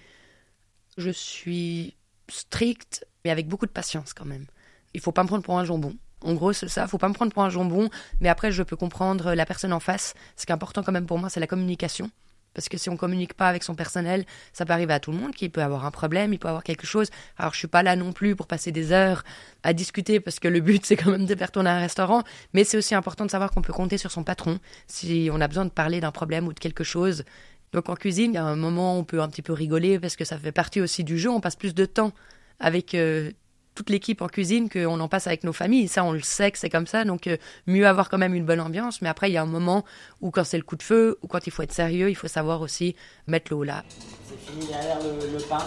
Je 0.97 1.11
suis 1.11 1.95
stricte, 2.31 3.07
mais 3.25 3.31
avec 3.31 3.47
beaucoup 3.47 3.67
de 3.67 3.71
patience 3.71 4.15
quand 4.15 4.25
même. 4.25 4.47
Il 4.95 5.01
faut 5.01 5.13
pas 5.13 5.23
me 5.23 5.29
prendre 5.29 5.43
pour 5.43 5.59
un 5.59 5.65
jambon. 5.67 5.95
En 6.23 6.33
gros, 6.33 6.55
c'est 6.55 6.69
ça. 6.69 6.89
Faut 6.89 6.97
pas 6.97 7.09
me 7.09 7.15
prendre 7.15 7.33
pour 7.33 7.43
un 7.43 7.51
jambon, 7.51 7.91
mais 8.21 8.31
après, 8.31 8.51
je 8.53 8.63
peux 8.63 8.77
comprendre 8.77 9.35
la 9.35 9.45
personne 9.45 9.75
en 9.75 9.81
face. 9.81 10.15
Ce 10.37 10.47
qui 10.47 10.53
est 10.53 10.55
important 10.55 10.83
quand 10.83 10.93
même 10.93 11.05
pour 11.05 11.19
moi, 11.19 11.29
c'est 11.29 11.41
la 11.41 11.47
communication. 11.47 12.11
Parce 12.55 12.69
que 12.69 12.79
si 12.79 12.89
on 12.89 12.97
communique 12.97 13.35
pas 13.35 13.49
avec 13.49 13.63
son 13.63 13.75
personnel, 13.75 14.25
ça 14.53 14.65
peut 14.65 14.73
arriver 14.73 14.93
à 14.93 15.01
tout 15.01 15.11
le 15.11 15.19
monde 15.19 15.35
qui 15.35 15.49
peut 15.49 15.63
avoir 15.63 15.85
un 15.85 15.91
problème, 15.91 16.33
il 16.33 16.39
peut 16.39 16.49
avoir 16.49 16.63
quelque 16.63 16.87
chose. 16.87 17.11
Alors 17.37 17.53
je 17.53 17.59
suis 17.59 17.69
pas 17.69 17.83
là 17.83 17.97
non 17.97 18.13
plus 18.13 18.37
pour 18.37 18.47
passer 18.47 18.73
des 18.73 18.93
heures 18.93 19.25
à 19.63 19.73
discuter 19.73 20.21
parce 20.21 20.39
que 20.39 20.49
le 20.49 20.61
but 20.61 20.85
c'est 20.87 20.97
quand 20.97 21.11
même 21.11 21.27
de 21.27 21.35
faire 21.35 21.51
tourner 21.51 21.71
un 21.71 21.81
restaurant, 21.81 22.23
mais 22.53 22.65
c'est 22.65 22.77
aussi 22.77 22.95
important 22.95 23.27
de 23.27 23.31
savoir 23.31 23.51
qu'on 23.51 23.63
peut 23.63 23.73
compter 23.73 23.99
sur 23.99 24.11
son 24.11 24.25
patron 24.25 24.59
si 24.87 25.29
on 25.33 25.41
a 25.41 25.49
besoin 25.49 25.65
de 25.65 25.71
parler 25.71 26.01
d'un 26.01 26.13
problème 26.13 26.47
ou 26.47 26.53
de 26.53 26.61
quelque 26.61 26.85
chose. 26.85 27.25
Donc 27.73 27.89
en 27.89 27.97
cuisine, 27.97 28.33
il 28.33 28.35
y 28.35 28.39
a 28.39 28.45
un 28.45 28.57
moment 28.57 28.97
où 28.97 29.01
on 29.01 29.05
peut 29.05 29.21
un 29.21 29.29
petit 29.29 29.43
peu 29.43 29.53
rigoler 29.53 29.99
parce 29.99 30.15
que 30.15 30.25
ça 30.25 30.39
fait 30.39 30.53
partie 30.53 30.81
aussi 30.81 31.03
du 31.03 31.19
jeu, 31.19 31.29
on 31.29 31.41
passe 31.41 31.57
plus 31.57 31.75
de 31.75 31.85
temps 31.85 32.13
avec 32.61 32.95
euh, 32.95 33.33
toute 33.75 33.91
l'équipe 33.91 34.23
en 34.23 34.29
cuisine 34.29 34.69
qu'on 34.69 35.01
en 35.01 35.09
passe 35.09 35.27
avec 35.27 35.45
nos 35.45 35.53
familles. 35.53 35.89
Ça, 35.89 36.05
on 36.05 36.13
le 36.13 36.21
sait 36.21 36.51
que 36.51 36.59
c'est 36.59 36.71
comme 36.71 36.87
ça. 36.87 37.05
Donc, 37.05 37.27
euh, 37.27 37.37
mieux 37.67 37.87
avoir 37.87 38.09
quand 38.09 38.19
même 38.19 38.35
une 38.35 38.45
bonne 38.45 38.61
ambiance. 38.61 39.03
Mais 39.03 39.09
après, 39.09 39.31
il 39.31 39.33
y 39.33 39.37
a 39.37 39.43
un 39.43 39.47
moment 39.47 39.85
où, 40.21 40.31
quand 40.31 40.45
c'est 40.45 40.57
le 40.57 40.63
coup 40.63 40.77
de 40.77 40.83
feu, 40.83 41.19
ou 41.23 41.27
quand 41.27 41.47
il 41.47 41.51
faut 41.51 41.63
être 41.63 41.73
sérieux, 41.73 42.11
il 42.11 42.15
faut 42.15 42.29
savoir 42.29 42.61
aussi 42.61 42.95
mettre 43.27 43.53
l'eau 43.53 43.65
là. 43.65 43.85
C'est 44.27 44.53
fini 44.53 44.67
derrière 44.67 44.99
le, 45.01 45.39
pain. 45.49 45.65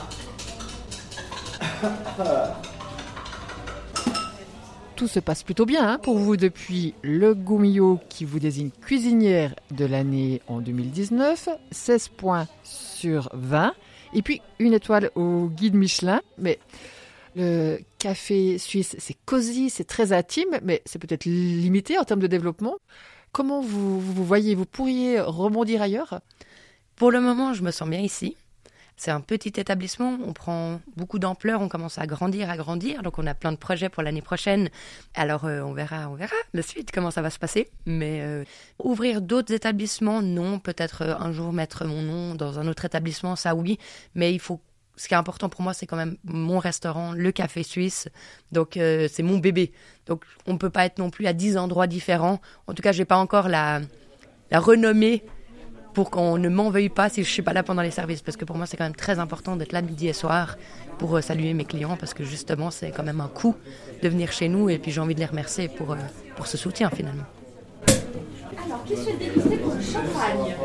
Tout 4.95 5.07
se 5.07 5.19
passe 5.19 5.43
plutôt 5.43 5.65
bien 5.65 5.87
hein, 5.87 5.99
pour 5.99 6.17
vous 6.17 6.37
depuis 6.37 6.95
le 7.03 7.35
Goumillot 7.35 7.99
qui 8.09 8.25
vous 8.25 8.39
désigne 8.39 8.71
cuisinière 8.71 9.53
de 9.69 9.85
l'année 9.85 10.41
en 10.47 10.59
2019, 10.59 11.49
16 11.69 12.07
points 12.09 12.47
sur 12.63 13.29
20, 13.33 13.73
et 14.13 14.23
puis 14.23 14.41
une 14.57 14.73
étoile 14.73 15.11
au 15.13 15.49
guide 15.49 15.75
Michelin. 15.75 16.21
Mais 16.39 16.57
le 17.35 17.79
café 18.07 18.57
suisse, 18.57 18.95
c'est 18.99 19.17
cosy, 19.25 19.69
c'est 19.69 19.83
très 19.83 20.13
intime, 20.13 20.59
mais 20.63 20.81
c'est 20.85 20.97
peut-être 20.97 21.25
limité 21.25 21.97
en 21.97 22.05
termes 22.05 22.21
de 22.21 22.27
développement. 22.27 22.77
Comment 23.33 23.59
vous, 23.59 23.99
vous 23.99 24.23
voyez 24.23 24.55
Vous 24.55 24.65
pourriez 24.65 25.19
rebondir 25.19 25.81
ailleurs? 25.81 26.21
Pour 26.95 27.11
le 27.11 27.19
moment, 27.19 27.53
je 27.53 27.63
me 27.63 27.71
sens 27.71 27.89
bien 27.89 27.99
ici. 27.99 28.37
C'est 28.95 29.11
un 29.11 29.19
petit 29.19 29.59
établissement, 29.59 30.17
on 30.25 30.31
prend 30.31 30.79
beaucoup 30.95 31.19
d'ampleur, 31.19 31.61
on 31.61 31.67
commence 31.67 31.99
à 31.99 32.07
grandir, 32.07 32.49
à 32.49 32.55
grandir, 32.55 33.03
donc 33.03 33.19
on 33.19 33.27
a 33.27 33.35
plein 33.35 33.51
de 33.51 33.57
projets 33.57 33.89
pour 33.89 34.01
l'année 34.03 34.23
prochaine. 34.23 34.69
Alors 35.13 35.43
euh, 35.43 35.59
on 35.61 35.73
verra, 35.73 36.09
on 36.09 36.15
verra 36.15 36.35
la 36.53 36.61
suite 36.61 36.91
comment 36.91 37.11
ça 37.11 37.21
va 37.21 37.29
se 37.29 37.37
passer. 37.37 37.69
Mais 37.85 38.21
euh, 38.21 38.45
ouvrir 38.81 39.21
d'autres 39.21 39.53
établissements, 39.53 40.21
non. 40.21 40.59
Peut-être 40.59 41.03
euh, 41.03 41.15
un 41.19 41.33
jour 41.33 41.51
mettre 41.51 41.85
mon 41.85 42.01
nom 42.01 42.35
dans 42.35 42.57
un 42.57 42.67
autre 42.67 42.85
établissement, 42.85 43.35
ça 43.35 43.53
oui. 43.53 43.77
Mais 44.15 44.33
il 44.33 44.39
faut 44.39 44.61
ce 44.97 45.07
qui 45.07 45.13
est 45.13 45.17
important 45.17 45.47
pour 45.47 45.61
moi, 45.61 45.73
c'est 45.73 45.85
quand 45.85 45.95
même 45.95 46.17
mon 46.25 46.57
restaurant, 46.57 47.13
le 47.13 47.31
café 47.31 47.63
suisse. 47.63 48.09
Donc, 48.51 48.77
euh, 48.77 49.07
c'est 49.11 49.23
mon 49.23 49.37
bébé. 49.37 49.71
Donc, 50.07 50.23
on 50.47 50.53
ne 50.53 50.57
peut 50.57 50.71
pas 50.71 50.85
être 50.85 50.97
non 50.97 51.11
plus 51.11 51.27
à 51.27 51.33
10 51.33 51.55
endroits 51.57 51.87
différents. 51.87 52.41
En 52.65 52.73
tout 52.73 52.81
cas, 52.81 52.91
je 52.91 52.99
n'ai 52.99 53.05
pas 53.05 53.17
encore 53.17 53.47
la, 53.47 53.79
la 54.49 54.59
renommée 54.59 55.23
pour 55.93 56.09
qu'on 56.09 56.37
ne 56.37 56.49
m'en 56.49 56.69
veuille 56.71 56.89
pas 56.89 57.09
si 57.09 57.23
je 57.23 57.29
ne 57.29 57.31
suis 57.31 57.41
pas 57.43 57.53
là 57.53 57.63
pendant 57.63 57.83
les 57.83 57.91
services. 57.91 58.21
Parce 58.21 58.37
que 58.37 58.45
pour 58.45 58.57
moi, 58.57 58.65
c'est 58.65 58.75
quand 58.75 58.85
même 58.85 58.95
très 58.95 59.19
important 59.19 59.55
d'être 59.55 59.71
là 59.71 59.83
midi 59.83 60.07
et 60.07 60.13
soir 60.13 60.57
pour 60.97 61.15
euh, 61.15 61.21
saluer 61.21 61.53
mes 61.53 61.65
clients. 61.65 61.95
Parce 61.95 62.15
que 62.15 62.23
justement, 62.23 62.71
c'est 62.71 62.89
quand 62.89 63.03
même 63.03 63.21
un 63.21 63.27
coup 63.27 63.55
de 64.01 64.09
venir 64.09 64.31
chez 64.31 64.49
nous. 64.49 64.69
Et 64.69 64.79
puis, 64.79 64.91
j'ai 64.91 64.99
envie 64.99 65.15
de 65.15 65.19
les 65.19 65.25
remercier 65.27 65.69
pour, 65.69 65.91
euh, 65.91 65.97
pour 66.35 66.47
ce 66.47 66.57
soutien 66.57 66.89
finalement. 66.89 67.25
Alors, 68.65 68.83
qui 68.83 68.97
souhaite 68.97 69.19
déguster 69.19 69.57
pour 69.57 69.75
le 69.75 69.81
champagne? 69.81 70.55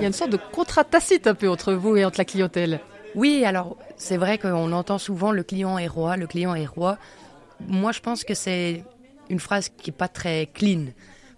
Il 0.00 0.04
y 0.04 0.06
a 0.06 0.08
une 0.08 0.14
sorte 0.14 0.30
de 0.30 0.38
contrat 0.38 0.82
tacite 0.82 1.26
un 1.26 1.34
peu 1.34 1.50
entre 1.50 1.74
vous 1.74 1.94
et 1.94 2.06
entre 2.06 2.16
la 2.16 2.24
clientèle. 2.24 2.80
Oui, 3.14 3.44
alors 3.44 3.76
c'est 3.98 4.16
vrai 4.16 4.38
qu'on 4.38 4.72
entend 4.72 4.96
souvent 4.96 5.30
le 5.30 5.42
client 5.42 5.76
est 5.76 5.88
roi, 5.88 6.16
le 6.16 6.26
client 6.26 6.54
est 6.54 6.64
roi. 6.64 6.96
Moi, 7.68 7.92
je 7.92 8.00
pense 8.00 8.24
que 8.24 8.32
c'est 8.32 8.82
une 9.28 9.40
phrase 9.40 9.68
qui 9.68 9.90
n'est 9.90 9.96
pas 9.96 10.08
très 10.08 10.48
clean. 10.54 10.86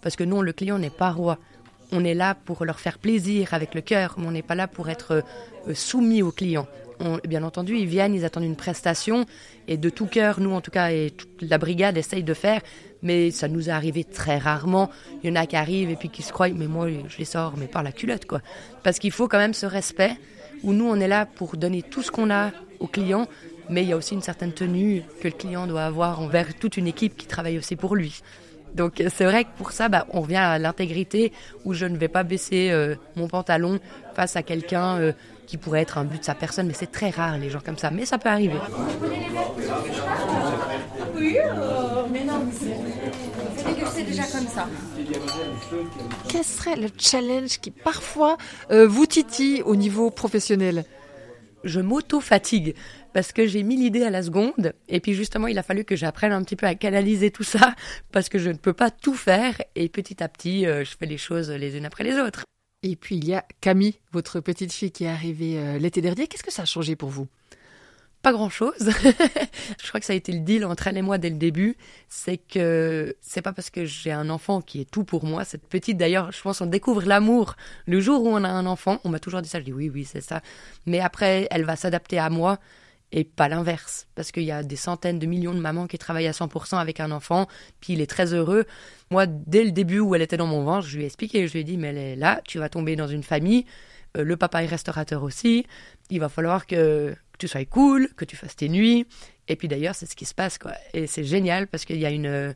Parce 0.00 0.14
que 0.14 0.22
non, 0.22 0.42
le 0.42 0.52
client 0.52 0.78
n'est 0.78 0.90
pas 0.90 1.10
roi. 1.10 1.38
On 1.90 2.04
est 2.04 2.14
là 2.14 2.36
pour 2.36 2.64
leur 2.64 2.78
faire 2.78 2.98
plaisir 2.98 3.52
avec 3.52 3.74
le 3.74 3.80
cœur, 3.80 4.14
mais 4.16 4.28
on 4.28 4.30
n'est 4.30 4.42
pas 4.42 4.54
là 4.54 4.68
pour 4.68 4.88
être 4.88 5.24
euh, 5.66 5.74
soumis 5.74 6.22
au 6.22 6.30
client. 6.30 6.68
Bien 7.28 7.42
entendu, 7.42 7.76
ils 7.76 7.86
viennent, 7.86 8.14
ils 8.14 8.24
attendent 8.24 8.44
une 8.44 8.56
prestation, 8.56 9.26
et 9.68 9.76
de 9.76 9.90
tout 9.90 10.06
cœur, 10.06 10.40
nous 10.40 10.52
en 10.52 10.60
tout 10.60 10.70
cas, 10.70 10.90
et 10.90 11.10
toute 11.10 11.42
la 11.42 11.58
brigade 11.58 11.96
essaye 11.96 12.22
de 12.22 12.34
faire, 12.34 12.60
mais 13.02 13.30
ça 13.30 13.48
nous 13.48 13.68
est 13.68 13.72
arrivé 13.72 14.04
très 14.04 14.38
rarement. 14.38 14.90
Il 15.22 15.30
y 15.30 15.32
en 15.32 15.36
a 15.36 15.46
qui 15.46 15.56
arrivent 15.56 15.90
et 15.90 15.96
puis 15.96 16.08
qui 16.08 16.22
se 16.22 16.32
croient, 16.32 16.48
mais 16.48 16.66
moi 16.66 16.88
je 16.88 17.18
les 17.18 17.24
sors, 17.24 17.54
mais 17.56 17.66
par 17.66 17.82
la 17.82 17.92
culotte 17.92 18.26
quoi. 18.26 18.40
Parce 18.82 18.98
qu'il 18.98 19.12
faut 19.12 19.28
quand 19.28 19.38
même 19.38 19.54
ce 19.54 19.66
respect 19.66 20.12
où 20.62 20.72
nous 20.72 20.88
on 20.88 20.96
est 21.00 21.08
là 21.08 21.26
pour 21.26 21.56
donner 21.56 21.82
tout 21.82 22.02
ce 22.02 22.10
qu'on 22.10 22.30
a 22.30 22.50
au 22.80 22.86
client, 22.86 23.26
mais 23.68 23.82
il 23.82 23.88
y 23.88 23.92
a 23.92 23.96
aussi 23.96 24.14
une 24.14 24.22
certaine 24.22 24.52
tenue 24.52 25.02
que 25.20 25.28
le 25.28 25.34
client 25.34 25.66
doit 25.66 25.84
avoir 25.84 26.20
envers 26.20 26.54
toute 26.54 26.76
une 26.76 26.86
équipe 26.86 27.16
qui 27.16 27.26
travaille 27.26 27.58
aussi 27.58 27.76
pour 27.76 27.96
lui. 27.96 28.22
Donc 28.74 29.02
c'est 29.08 29.24
vrai 29.24 29.44
que 29.44 29.50
pour 29.56 29.72
ça, 29.72 29.88
bah, 29.88 30.06
on 30.10 30.22
revient 30.22 30.36
à 30.36 30.58
l'intégrité 30.58 31.32
où 31.64 31.74
je 31.74 31.86
ne 31.86 31.96
vais 31.96 32.08
pas 32.08 32.22
baisser 32.22 32.70
euh, 32.70 32.94
mon 33.16 33.28
pantalon 33.28 33.80
face 34.14 34.36
à 34.36 34.42
quelqu'un 34.42 34.98
euh, 34.98 35.12
qui 35.46 35.56
pourrait 35.56 35.82
être 35.82 35.98
un 35.98 36.04
but 36.04 36.20
de 36.20 36.24
sa 36.24 36.34
personne, 36.34 36.66
mais 36.66 36.74
c'est 36.74 36.90
très 36.90 37.10
rare 37.10 37.38
les 37.38 37.50
gens 37.50 37.60
comme 37.64 37.78
ça, 37.78 37.90
mais 37.90 38.06
ça 38.06 38.18
peut 38.18 38.28
arriver. 38.28 38.58
Oui, 41.14 41.36
euh, 41.38 42.04
mais 42.10 42.24
non, 42.24 42.46
c'est 42.52 44.04
déjà 44.04 44.24
comme 44.24 44.46
ça. 44.46 44.68
Quel 46.28 46.44
serait 46.44 46.76
le 46.76 46.88
challenge 46.98 47.58
qui 47.60 47.70
parfois 47.70 48.36
euh, 48.70 48.86
vous 48.86 49.06
titille 49.06 49.62
au 49.62 49.76
niveau 49.76 50.10
professionnel? 50.10 50.84
Je 51.64 51.80
m'auto-fatigue 51.80 52.74
parce 53.12 53.32
que 53.32 53.46
j'ai 53.46 53.62
mis 53.62 53.76
l'idée 53.76 54.02
à 54.02 54.10
la 54.10 54.22
seconde 54.22 54.72
et 54.88 54.98
puis 54.98 55.14
justement 55.14 55.46
il 55.46 55.58
a 55.58 55.62
fallu 55.62 55.84
que 55.84 55.94
j'apprenne 55.94 56.32
un 56.32 56.42
petit 56.42 56.56
peu 56.56 56.66
à 56.66 56.74
canaliser 56.74 57.30
tout 57.30 57.44
ça 57.44 57.74
parce 58.10 58.28
que 58.28 58.38
je 58.38 58.50
ne 58.50 58.56
peux 58.56 58.72
pas 58.72 58.90
tout 58.90 59.14
faire 59.14 59.54
et 59.76 59.88
petit 59.88 60.22
à 60.24 60.28
petit 60.28 60.66
euh, 60.66 60.84
je 60.84 60.96
fais 60.98 61.06
les 61.06 61.18
choses 61.18 61.50
les 61.50 61.76
unes 61.76 61.86
après 61.86 62.02
les 62.02 62.18
autres. 62.18 62.44
Et 62.82 62.96
puis 62.96 63.16
il 63.16 63.24
y 63.26 63.34
a 63.34 63.44
Camille, 63.60 63.94
votre 64.12 64.40
petite 64.40 64.72
fille 64.72 64.90
qui 64.90 65.04
est 65.04 65.08
arrivée 65.08 65.58
euh, 65.58 65.78
l'été 65.78 66.00
dernier. 66.00 66.26
Qu'est-ce 66.26 66.42
que 66.42 66.52
ça 66.52 66.62
a 66.62 66.66
changé 66.66 66.96
pour 66.96 67.10
vous? 67.10 67.28
Pas 68.22 68.32
grand 68.32 68.50
chose. 68.50 68.72
je 69.82 69.88
crois 69.88 69.98
que 69.98 70.06
ça 70.06 70.12
a 70.12 70.16
été 70.16 70.30
le 70.30 70.40
deal 70.40 70.64
entre 70.64 70.86
elle 70.86 70.96
et 70.96 71.02
moi 71.02 71.18
dès 71.18 71.30
le 71.30 71.36
début. 71.36 71.76
C'est 72.08 72.38
que 72.38 73.16
c'est 73.20 73.42
pas 73.42 73.52
parce 73.52 73.70
que 73.70 73.84
j'ai 73.84 74.12
un 74.12 74.30
enfant 74.30 74.60
qui 74.60 74.80
est 74.80 74.88
tout 74.88 75.02
pour 75.02 75.24
moi. 75.24 75.44
Cette 75.44 75.66
petite, 75.66 75.96
d'ailleurs, 75.96 76.30
je 76.30 76.40
pense 76.40 76.60
qu'on 76.60 76.66
découvre 76.66 77.02
l'amour 77.02 77.56
le 77.86 78.00
jour 78.00 78.22
où 78.22 78.28
on 78.28 78.44
a 78.44 78.48
un 78.48 78.66
enfant. 78.66 79.00
On 79.02 79.08
m'a 79.08 79.18
toujours 79.18 79.42
dit 79.42 79.48
ça. 79.48 79.58
Je 79.58 79.64
dis 79.64 79.72
oui, 79.72 79.90
oui, 79.92 80.04
c'est 80.04 80.20
ça. 80.20 80.40
Mais 80.86 81.00
après, 81.00 81.48
elle 81.50 81.64
va 81.64 81.74
s'adapter 81.74 82.18
à 82.18 82.30
moi 82.30 82.58
et 83.12 83.24
pas 83.24 83.48
l'inverse. 83.48 84.08
Parce 84.14 84.32
qu'il 84.32 84.44
y 84.44 84.50
a 84.50 84.62
des 84.62 84.76
centaines 84.76 85.18
de 85.18 85.26
millions 85.26 85.54
de 85.54 85.60
mamans 85.60 85.86
qui 85.86 85.98
travaillent 85.98 86.26
à 86.26 86.32
100% 86.32 86.78
avec 86.78 86.98
un 86.98 87.10
enfant, 87.10 87.46
puis 87.80 87.92
il 87.92 88.00
est 88.00 88.06
très 88.06 88.32
heureux. 88.32 88.64
Moi, 89.10 89.26
dès 89.26 89.64
le 89.64 89.70
début 89.70 90.00
où 90.00 90.14
elle 90.14 90.22
était 90.22 90.38
dans 90.38 90.46
mon 90.46 90.64
ventre, 90.64 90.86
je 90.86 90.96
lui 90.96 91.04
ai 91.04 91.06
expliqué, 91.06 91.46
je 91.46 91.52
lui 91.52 91.60
ai 91.60 91.64
dit, 91.64 91.76
mais 91.76 91.88
elle 91.88 91.98
est 91.98 92.16
là, 92.16 92.40
tu 92.46 92.58
vas 92.58 92.68
tomber 92.68 92.96
dans 92.96 93.06
une 93.06 93.22
famille, 93.22 93.66
euh, 94.16 94.24
le 94.24 94.36
papa 94.36 94.62
est 94.62 94.66
restaurateur 94.66 95.22
aussi, 95.22 95.66
il 96.10 96.20
va 96.20 96.28
falloir 96.28 96.66
que, 96.66 97.14
tu 97.38 97.48
sois 97.48 97.64
cool, 97.64 98.08
que 98.16 98.24
tu 98.24 98.36
fasses 98.36 98.56
tes 98.56 98.68
nuits. 98.68 99.06
Et 99.48 99.56
puis 99.56 99.66
d'ailleurs, 99.66 99.96
c'est 99.96 100.06
ce 100.06 100.14
qui 100.14 100.24
se 100.24 100.34
passe, 100.34 100.58
quoi. 100.58 100.72
Et 100.94 101.06
c'est 101.06 101.24
génial 101.24 101.66
parce 101.66 101.84
qu'il 101.84 101.98
y 101.98 102.06
a 102.06 102.10
une... 102.10 102.54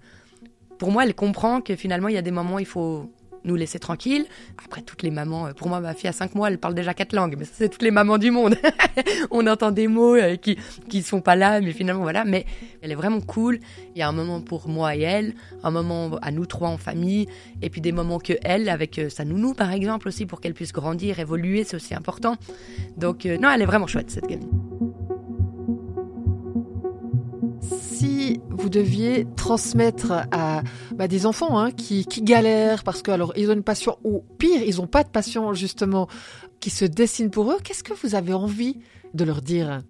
Pour 0.79 0.93
moi, 0.93 1.05
elle 1.05 1.15
comprend 1.15 1.61
que 1.61 1.75
finalement, 1.75 2.09
il 2.09 2.15
y 2.15 2.19
a 2.19 2.23
des 2.23 2.31
moments 2.31 2.57
où 2.57 2.59
il 2.61 2.67
faut 2.67 3.11
nous 3.47 3.57
laisser 3.57 3.79
tranquilles. 3.79 4.27
Après, 4.65 4.83
toutes 4.83 5.03
les 5.03 5.11
mamans, 5.11 5.47
euh, 5.47 5.53
pour 5.53 5.69
moi, 5.69 5.81
ma 5.81 5.95
fille 5.95 6.09
a 6.09 6.13
5 6.13 6.35
mois, 6.35 6.49
elle 6.49 6.59
parle 6.59 6.75
déjà 6.75 6.95
quatre 6.95 7.15
langues, 7.15 7.37
mais 7.39 7.45
c'est 7.51 7.69
toutes 7.69 7.83
les 7.83 7.91
mamans 7.91 8.19
du 8.19 8.31
monde. 8.31 8.57
On 9.31 9.47
entend 9.47 9.71
des 9.71 9.89
mots 9.89 10.17
euh, 10.17 10.37
qui 10.37 10.59
qui 10.89 11.03
sont 11.03 11.21
pas 11.21 11.37
là, 11.37 11.61
mais 11.61 11.73
finalement 11.73 12.03
voilà. 12.03 12.25
Mais 12.25 12.45
elle 12.83 12.93
est 12.93 12.97
vraiment 12.97 13.21
cool. 13.21 13.61
Il 13.95 13.99
y 13.99 14.03
a 14.03 14.09
un 14.09 14.13
moment 14.13 14.41
pour 14.41 14.69
moi 14.69 14.95
et 14.97 15.03
elle, 15.03 15.35
un 15.63 15.71
moment 15.71 16.17
à 16.23 16.31
nous 16.31 16.47
trois 16.47 16.69
en 16.69 16.79
famille, 16.79 17.27
et 17.63 17.71
puis 17.71 17.81
des 17.81 17.93
moments 17.93 18.19
que 18.19 18.35
elle 18.43 18.69
avec 18.69 18.99
euh, 18.99 19.09
sa 19.09 19.25
nounou 19.25 19.55
par 19.55 19.73
exemple 19.73 20.09
aussi 20.09 20.27
pour 20.27 20.41
qu'elle 20.41 20.55
puisse 20.55 20.73
grandir, 20.73 21.19
évoluer, 21.21 21.65
c'est 21.65 21.77
aussi 21.77 21.95
important. 21.95 22.37
Donc 22.97 23.25
non, 23.25 23.51
elle 23.51 23.63
est 23.63 23.67
vraiment 23.67 23.87
chouette 23.87 24.11
cette 24.11 24.27
gamine. 24.27 25.06
Vous 28.67 28.71
deviez 28.71 29.29
transmettre 29.37 30.11
à 30.33 30.61
bah, 30.93 31.07
des 31.07 31.25
enfants 31.25 31.57
hein, 31.57 31.71
qui, 31.71 32.05
galèrent 32.23 32.83
parce 32.83 33.01
que 33.01 33.13
alors 33.13 33.33
ils 33.37 33.49
ont 33.49 33.53
une 33.53 33.63
passion 33.63 33.97
ou 34.03 34.25
pire 34.39 34.61
ils 34.61 34.79
n'ont 34.79 34.89
pas 34.89 35.05
de 35.05 35.09
passion 35.09 35.55
justement 35.55 36.09
qui 36.59 36.71
se 36.71 36.85
dessine 36.85 37.31
pour 37.31 37.53
eux, 37.53 37.59
qu'est-ce 37.63 37.85
que 37.85 37.93
vous 37.93 38.17
avez 38.17 38.35
envie 38.35 38.81
de 39.15 39.23
leur 39.23 39.41
dire? 39.41 39.83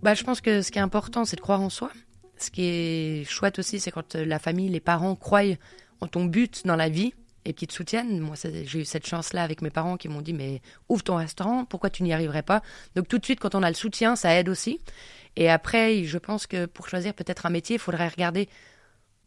Bah, 0.00 0.14
je 0.14 0.22
pense 0.22 0.40
que 0.40 0.62
ce 0.62 0.70
qui 0.70 0.78
est 0.78 0.82
important 0.82 1.24
c'est 1.24 1.34
de 1.34 1.40
croire 1.40 1.60
en 1.60 1.70
soi. 1.70 1.90
Ce 2.38 2.52
qui 2.52 2.62
est 2.62 3.24
chouette 3.28 3.58
aussi 3.58 3.80
c'est 3.80 3.90
quand 3.90 4.14
la 4.14 4.38
famille, 4.38 4.68
les 4.68 4.78
parents 4.78 5.16
croient 5.16 5.56
en 6.00 6.06
ton 6.06 6.26
but 6.26 6.64
dans 6.64 6.76
la 6.76 6.88
vie 6.88 7.14
et 7.44 7.52
qui 7.52 7.66
te 7.66 7.72
soutiennent. 7.72 8.20
Moi, 8.20 8.36
j'ai 8.64 8.80
eu 8.80 8.84
cette 8.84 9.06
chance-là 9.06 9.42
avec 9.42 9.62
mes 9.62 9.70
parents 9.70 9.96
qui 9.96 10.08
m'ont 10.08 10.20
dit 10.20 10.32
mais 10.32 10.60
ouvre 10.88 11.02
ton 11.02 11.16
restaurant, 11.16 11.64
pourquoi 11.64 11.90
tu 11.90 12.02
n'y 12.02 12.12
arriverais 12.12 12.42
pas? 12.42 12.62
Donc 12.94 13.08
tout 13.08 13.18
de 13.18 13.24
suite, 13.24 13.40
quand 13.40 13.54
on 13.54 13.62
a 13.62 13.68
le 13.68 13.74
soutien, 13.74 14.16
ça 14.16 14.34
aide 14.34 14.48
aussi. 14.48 14.80
Et 15.36 15.48
après, 15.48 16.04
je 16.04 16.18
pense 16.18 16.46
que 16.46 16.66
pour 16.66 16.88
choisir 16.88 17.14
peut-être 17.14 17.46
un 17.46 17.50
métier, 17.50 17.76
il 17.76 17.78
faudrait 17.78 18.08
regarder 18.08 18.48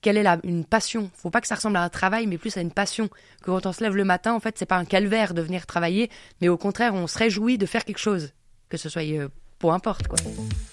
quelle 0.02 0.17
est 0.17 0.23
la, 0.23 0.38
une 0.43 0.65
passion. 0.65 1.10
Faut 1.15 1.30
pas 1.30 1.41
que 1.41 1.47
ça 1.47 1.56
ressemble 1.56 1.78
à 1.78 1.84
un 1.84 1.89
travail, 1.89 2.28
mais 2.28 2.38
plus 2.38 2.58
à 2.58 2.62
une 2.62 2.71
passion. 2.71 3.08
Que 3.41 3.45
quand 3.45 3.65
on 3.65 3.73
se 3.73 3.84
lève 3.84 3.95
le 3.95 4.04
matin, 4.04 4.34
en 4.34 4.39
fait, 4.39 4.58
c'est 4.58 4.65
pas 4.65 4.78
un 4.78 4.86
calvaire 4.86 5.34
de 5.34 5.41
venir 5.41 5.65
travailler, 5.65 6.10
mais 6.41 6.49
au 6.49 6.58
contraire, 6.58 6.93
on 6.93 7.08
se 7.08 7.17
réjouit 7.17 7.58
de 7.58 7.65
faire 7.65 7.86
quelque 7.86 7.99
chose, 7.99 8.34
que 8.69 8.78
ce 8.78 8.89
soit 8.89 9.04
euh, 9.04 9.30
peu 9.60 9.69
importe 9.69 10.10
quoi. 10.10 10.19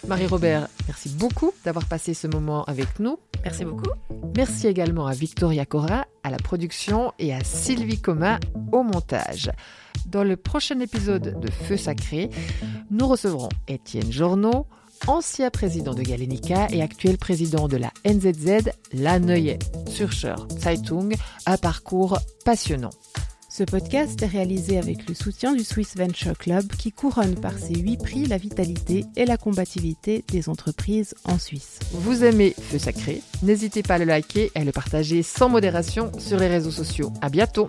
Marie-Robert, 0.09 0.67
merci 0.89 1.11
beaucoup 1.11 1.53
d'avoir 1.65 1.87
passé 1.87 2.13
ce 2.13 2.27
moment 2.27 2.65
avec 2.65 2.99
nous. 2.99 3.21
Merci 3.45 3.65
beaucoup. 3.65 3.91
Merci 4.37 4.67
également 4.67 5.07
à 5.07 5.13
Victoria 5.13 5.65
Cora 5.65 6.07
à 6.23 6.31
la 6.31 6.37
production 6.39 7.13
et 7.19 7.35
à 7.35 7.43
Sylvie 7.45 8.01
Coma 8.01 8.39
au 8.73 8.83
montage. 8.83 9.51
Dans 10.07 10.25
le 10.25 10.37
prochain 10.37 10.81
épisode 10.81 11.41
de 11.41 11.51
Feu 11.51 11.77
Sacré, 11.77 12.31
nous 12.91 13.07
recevrons 13.07 13.49
Étienne 13.69 14.11
Journeau, 14.11 14.67
ancien 15.07 15.51
président 15.51 15.95
de 15.95 16.03
Galenica 16.03 16.69
et 16.71 16.83
actuel 16.83 17.19
président 17.19 17.69
de 17.69 17.77
la 17.77 17.91
NZZ, 18.05 18.71
La 18.93 19.19
Neue 19.19 19.59
Zürcher 19.89 20.35
Zeitung, 20.59 21.15
un 21.47 21.57
parcours 21.57 22.19
passionnant. 22.45 22.91
Ce 23.61 23.65
podcast 23.67 24.23
est 24.23 24.27
réalisé 24.27 24.79
avec 24.79 25.07
le 25.07 25.15
soutien 25.15 25.55
du 25.55 25.65
Swiss 25.65 25.95
Venture 25.95 26.39
Club 26.39 26.67
qui 26.79 26.93
couronne 26.93 27.35
par 27.35 27.59
ses 27.59 27.75
huit 27.75 27.99
prix 27.99 28.25
la 28.25 28.39
vitalité 28.39 29.05
et 29.17 29.27
la 29.27 29.37
combativité 29.37 30.25
des 30.29 30.49
entreprises 30.49 31.15
en 31.25 31.39
Suisse. 31.39 31.79
Vous 31.93 32.25
aimez 32.25 32.55
Feu 32.59 32.79
Sacré? 32.79 33.21
N'hésitez 33.43 33.83
pas 33.83 33.97
à 33.97 33.99
le 33.99 34.07
liker 34.07 34.51
et 34.55 34.61
à 34.61 34.65
le 34.65 34.73
partager 34.73 35.23
sans 35.23 35.51
modération 35.51 36.11
sur 36.19 36.39
les 36.39 36.49
réseaux 36.49 36.71
sociaux. 36.71 37.13
À 37.21 37.29
bientôt 37.29 37.69